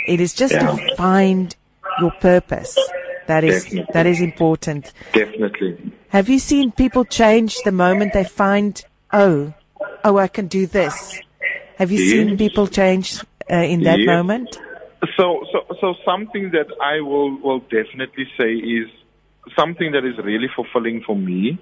[0.08, 0.72] it is just yeah.
[0.76, 1.56] to find
[1.99, 2.78] your purpose.
[3.28, 3.93] That is Definitely.
[3.93, 4.93] that is important.
[5.14, 5.91] Definitely.
[6.10, 9.53] Have you seen people change the moment they find, oh,
[10.03, 11.20] oh, I can do this?
[11.78, 12.12] Have you yes.
[12.12, 13.20] seen people change
[13.51, 14.06] uh, in that Yes.
[14.06, 14.60] moment?
[15.18, 18.89] So, so, so something that I will, will definitely say is
[19.57, 21.59] something that is really fulfilling for me.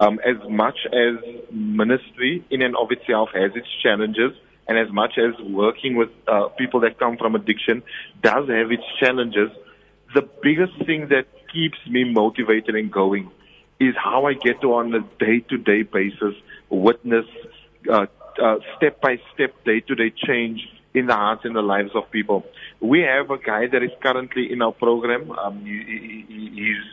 [0.00, 1.16] Um, as much as
[1.52, 4.32] ministry in and of itself has its challenges,
[4.66, 7.82] and as much as working with uh, people that come from addiction
[8.20, 9.50] does have its challenges,
[10.14, 13.30] the biggest thing that keeps me motivated and going
[13.78, 16.34] is how I get to, on a day-to-day basis,
[16.68, 17.26] witness
[17.90, 18.06] uh,
[18.42, 22.44] uh, step-by-step, day-to-day change in the hearts and the lives of people.
[22.82, 25.30] We have a guy that is currently in our program.
[25.30, 26.84] Um, he, he, he- he's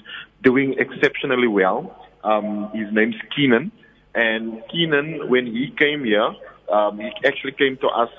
[0.44, 2.06] doing exceptionally well.
[2.24, 3.72] Um, his name's Keenan.
[4.16, 6.30] And Keenan, when he came here,
[6.72, 8.10] um, he actually came to us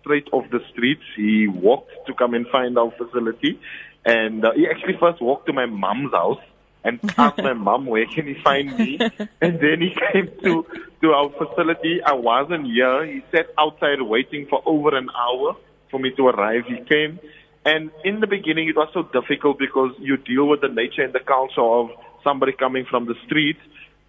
[0.00, 1.02] straight off the streets.
[1.16, 3.58] He walked to come and find our facility.
[4.04, 6.40] And uh, he actually first walked to my mom's house
[6.84, 8.98] and asked my mom where can he find me.
[9.40, 10.64] And then he came to,
[11.02, 12.00] to our facility.
[12.04, 13.04] I wasn't here.
[13.04, 15.56] He sat outside waiting for over an hour
[15.90, 16.64] for me to arrive.
[16.66, 17.18] He came.
[17.64, 21.12] And in the beginning, it was so difficult because you deal with the nature and
[21.12, 21.90] the culture of
[22.22, 23.56] somebody coming from the street.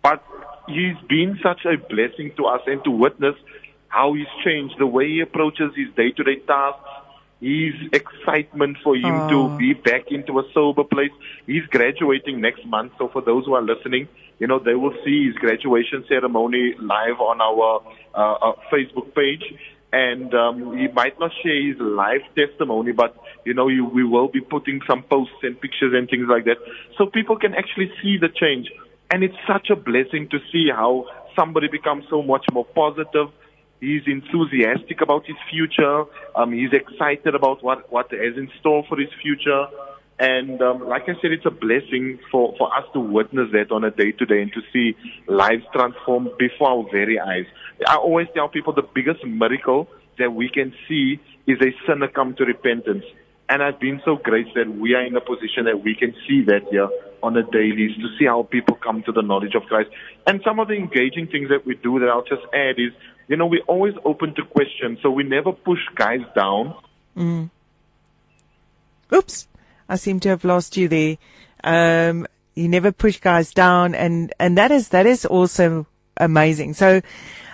[0.03, 0.23] But
[0.67, 3.35] he's been such a blessing to us and to witness
[3.89, 6.89] how he's changed, the way he approaches his day-to-day tasks,
[7.39, 9.29] his excitement for him Oh.
[9.29, 11.11] to be back into a sober place.
[11.45, 14.07] He's graduating next month, so for those who are listening,
[14.39, 17.81] you know, they will see his graduation ceremony live on our
[18.13, 19.43] uh, uh, Facebook page.
[19.93, 23.15] And um, he might not share his live testimony, but
[23.45, 26.57] you know, you, we will be putting some posts and pictures and things like that,
[26.97, 28.69] so people can actually see the change.
[29.09, 31.05] And it's such a blessing to see how
[31.37, 33.29] somebody becomes so much more positive.
[33.79, 36.03] He's enthusiastic about his future.
[36.35, 39.67] Um, he's excited about what, what is in store for his future.
[40.19, 43.83] And um, like I said, it's a blessing for, for us to witness that on
[43.83, 47.45] a day to day and to see lives transform before our very eyes.
[47.85, 52.33] I always tell people the biggest miracle that we can see is a sinner come
[52.35, 53.03] to repentance.
[53.49, 56.43] And I've been so great that we are in a position that we can see
[56.45, 56.89] that here
[57.23, 59.89] on a daily to see how people come to the knowledge of Christ.
[60.25, 62.91] And some of the engaging things that we do that I'll just add is,
[63.27, 64.99] you know, we're always open to questions.
[65.01, 66.75] So we never push guys down.
[69.13, 69.47] Oops,
[69.87, 71.17] I seem to have lost you there.
[71.63, 76.73] Um, you never push guys down, and and that is that is also amazing.
[76.73, 77.01] So.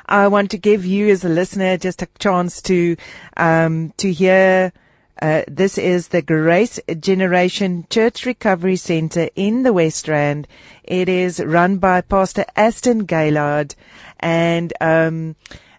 [0.06, 2.96] I want to give you as a listener just a chance to
[3.38, 4.74] um, to hear.
[5.22, 10.48] Uh, this is the Grace Generation Church Recovery Center in the West Rand.
[10.84, 13.76] It is run by Pastor Aston Gaillard,
[14.20, 15.36] and um,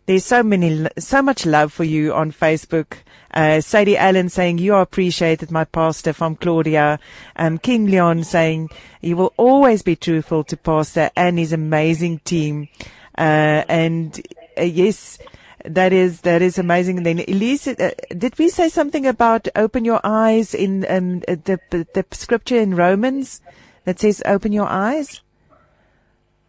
[0.07, 2.99] there's so many, so much love for you on Facebook.
[3.33, 6.99] Uh, Sadie Allen saying you are appreciated, my pastor from Claudia.
[7.37, 8.70] Um, King Leon saying
[9.01, 12.68] you will always be truthful to pastor and his amazing team.
[13.17, 14.21] Uh, and
[14.59, 15.19] uh, yes,
[15.65, 16.99] that is that is amazing.
[16.99, 21.37] And then Elise, uh, did we say something about open your eyes in um, uh,
[21.45, 23.41] the the scripture in Romans
[23.85, 25.21] that says open your eyes?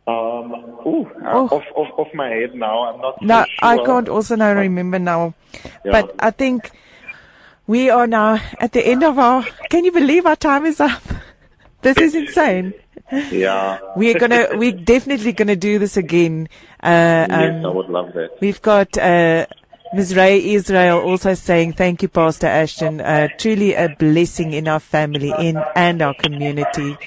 [0.07, 0.53] Um,
[0.86, 1.47] ooh, Oh.
[1.47, 2.84] off, off, off my head now.
[2.84, 5.34] I'm not No, so I can't also now remember now.
[5.84, 5.91] Yeah.
[5.91, 6.70] But I think
[7.66, 9.43] we are now at the end of our.
[9.70, 11.01] Can you believe our time is up?
[11.82, 12.74] This is insane.
[13.11, 13.79] Yeah.
[13.95, 16.49] We're gonna, we're definitely gonna do this again.
[16.81, 18.37] Uh, yes, I um, would love that.
[18.39, 19.45] We've got uh,
[19.93, 20.15] Ms.
[20.15, 23.01] Ray Israel also saying, "Thank you, Pastor Ashton.
[23.01, 26.97] Uh, truly a blessing in our family, in and our community.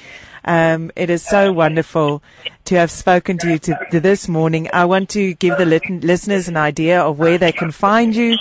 [0.45, 2.23] Um, it is so wonderful
[2.65, 4.69] to have spoken to you to, to this morning.
[4.73, 8.37] I want to give the lit- listeners an idea of where they can find you.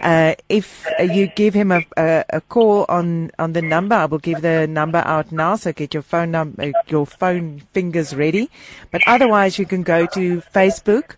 [0.00, 4.18] Uh, if you give him a, a, a call on, on the number, I will
[4.18, 5.56] give the number out now.
[5.56, 8.50] So get your phone number, your phone fingers ready.
[8.90, 11.16] But otherwise, you can go to Facebook,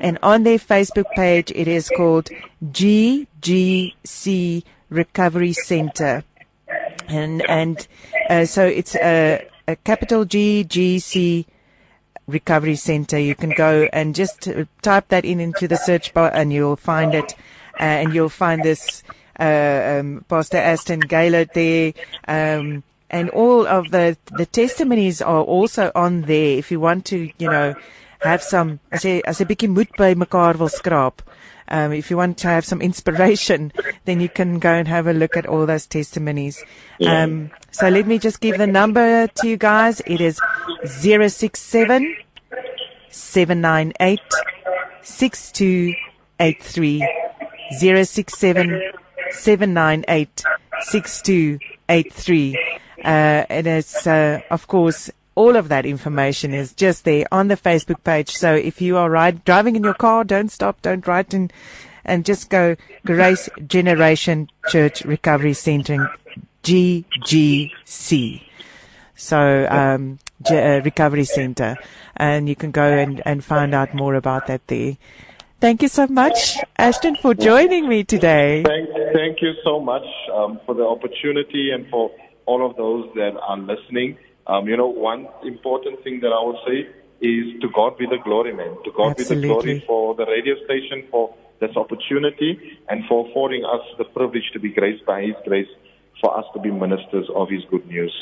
[0.00, 2.30] and on their Facebook page, it is called
[2.64, 6.24] GGC Recovery Center
[7.08, 7.86] and and
[8.28, 11.46] uh, so it's a, a capital G G C
[12.26, 13.18] Recovery Center.
[13.18, 16.76] You can go and just uh, type that in into the search bar, and you'll
[16.76, 17.36] find it, uh,
[17.78, 19.02] and you'll find this
[19.38, 21.92] uh, um, Pastor Aston Gaillard there.
[22.26, 26.58] Um, and all of the the testimonies are also on there.
[26.58, 27.74] If you want to, you know,
[28.20, 31.20] have some as jy as 'n bietjie moed by mekaar wil skraap.
[31.68, 33.72] Um, if you want to have some inspiration,
[34.04, 36.62] then you can go and have a look at all those testimonies.
[37.04, 40.00] Um, so let me just give the number to you guys.
[40.06, 40.40] It is
[40.84, 42.16] 067
[43.10, 44.20] 798
[45.02, 47.35] 6283.
[47.78, 48.80] 067
[49.30, 50.44] 798
[50.80, 52.78] 6283.
[52.98, 57.56] Uh, and it's, uh, of course, all of that information is just there on the
[57.56, 58.30] Facebook page.
[58.30, 61.52] So if you are ride, driving in your car, don't stop, don't write and,
[62.04, 66.10] and just go Grace Generation Church Recovery Center
[66.62, 68.42] GGC.
[69.14, 70.18] So um
[70.50, 71.76] uh, Recovery Center
[72.16, 74.96] and you can go and and find out more about that there.
[75.66, 78.62] Thank you so much, Ashton, for joining me today.
[78.62, 82.12] Thank, thank you so much um, for the opportunity and for
[82.46, 84.16] all of those that are listening.
[84.46, 86.86] Um, you know, one important thing that I will say
[87.20, 88.76] is to God be the glory, man.
[88.84, 89.34] To God Absolutely.
[89.34, 94.04] be the glory for the radio station, for this opportunity, and for affording us the
[94.04, 95.68] privilege to be graced by His grace,
[96.20, 98.14] for us to be ministers of His good news.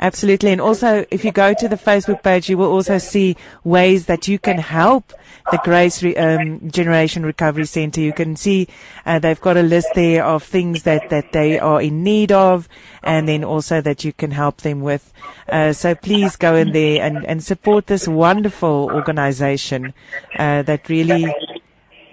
[0.00, 0.50] Absolutely.
[0.50, 4.28] And also, if you go to the Facebook page, you will also see ways that
[4.28, 5.12] you can help
[5.50, 8.00] the Grace um, Generation Recovery Center.
[8.00, 8.68] You can see
[9.06, 12.68] uh, they've got a list there of things that, that they are in need of
[13.02, 15.12] and then also that you can help them with.
[15.48, 19.94] Uh, so please go in there and, and support this wonderful organization
[20.38, 21.34] uh, that really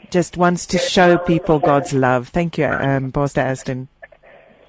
[0.10, 2.30] just wants to show people God's love.
[2.30, 3.88] Thank you, um, Pastor Aston.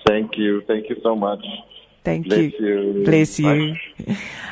[0.06, 0.62] Thank you.
[0.66, 1.44] Thank you so much.
[2.02, 2.68] Thank Bless you.
[2.68, 3.04] you.
[3.04, 3.76] Bless you.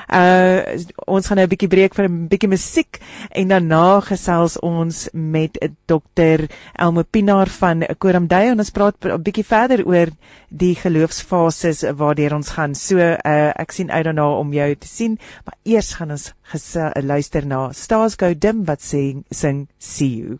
[0.06, 0.60] Uh
[1.06, 2.98] ons gaan nou 'n bietjie breek vir 'n bietjie musiek
[3.30, 6.46] en daarna gesels ons met Dr.
[6.78, 10.08] Elmo Pinaar van Koramdey en ons praat 'n bietjie verder oor
[10.50, 12.74] die geloofsfases waardeur ons gaan.
[12.74, 16.76] So uh ek sien uit daarna om jou te sien, maar eers gaan ons ges-
[17.02, 20.38] luister na Stars Go Dim wat sing sing See You.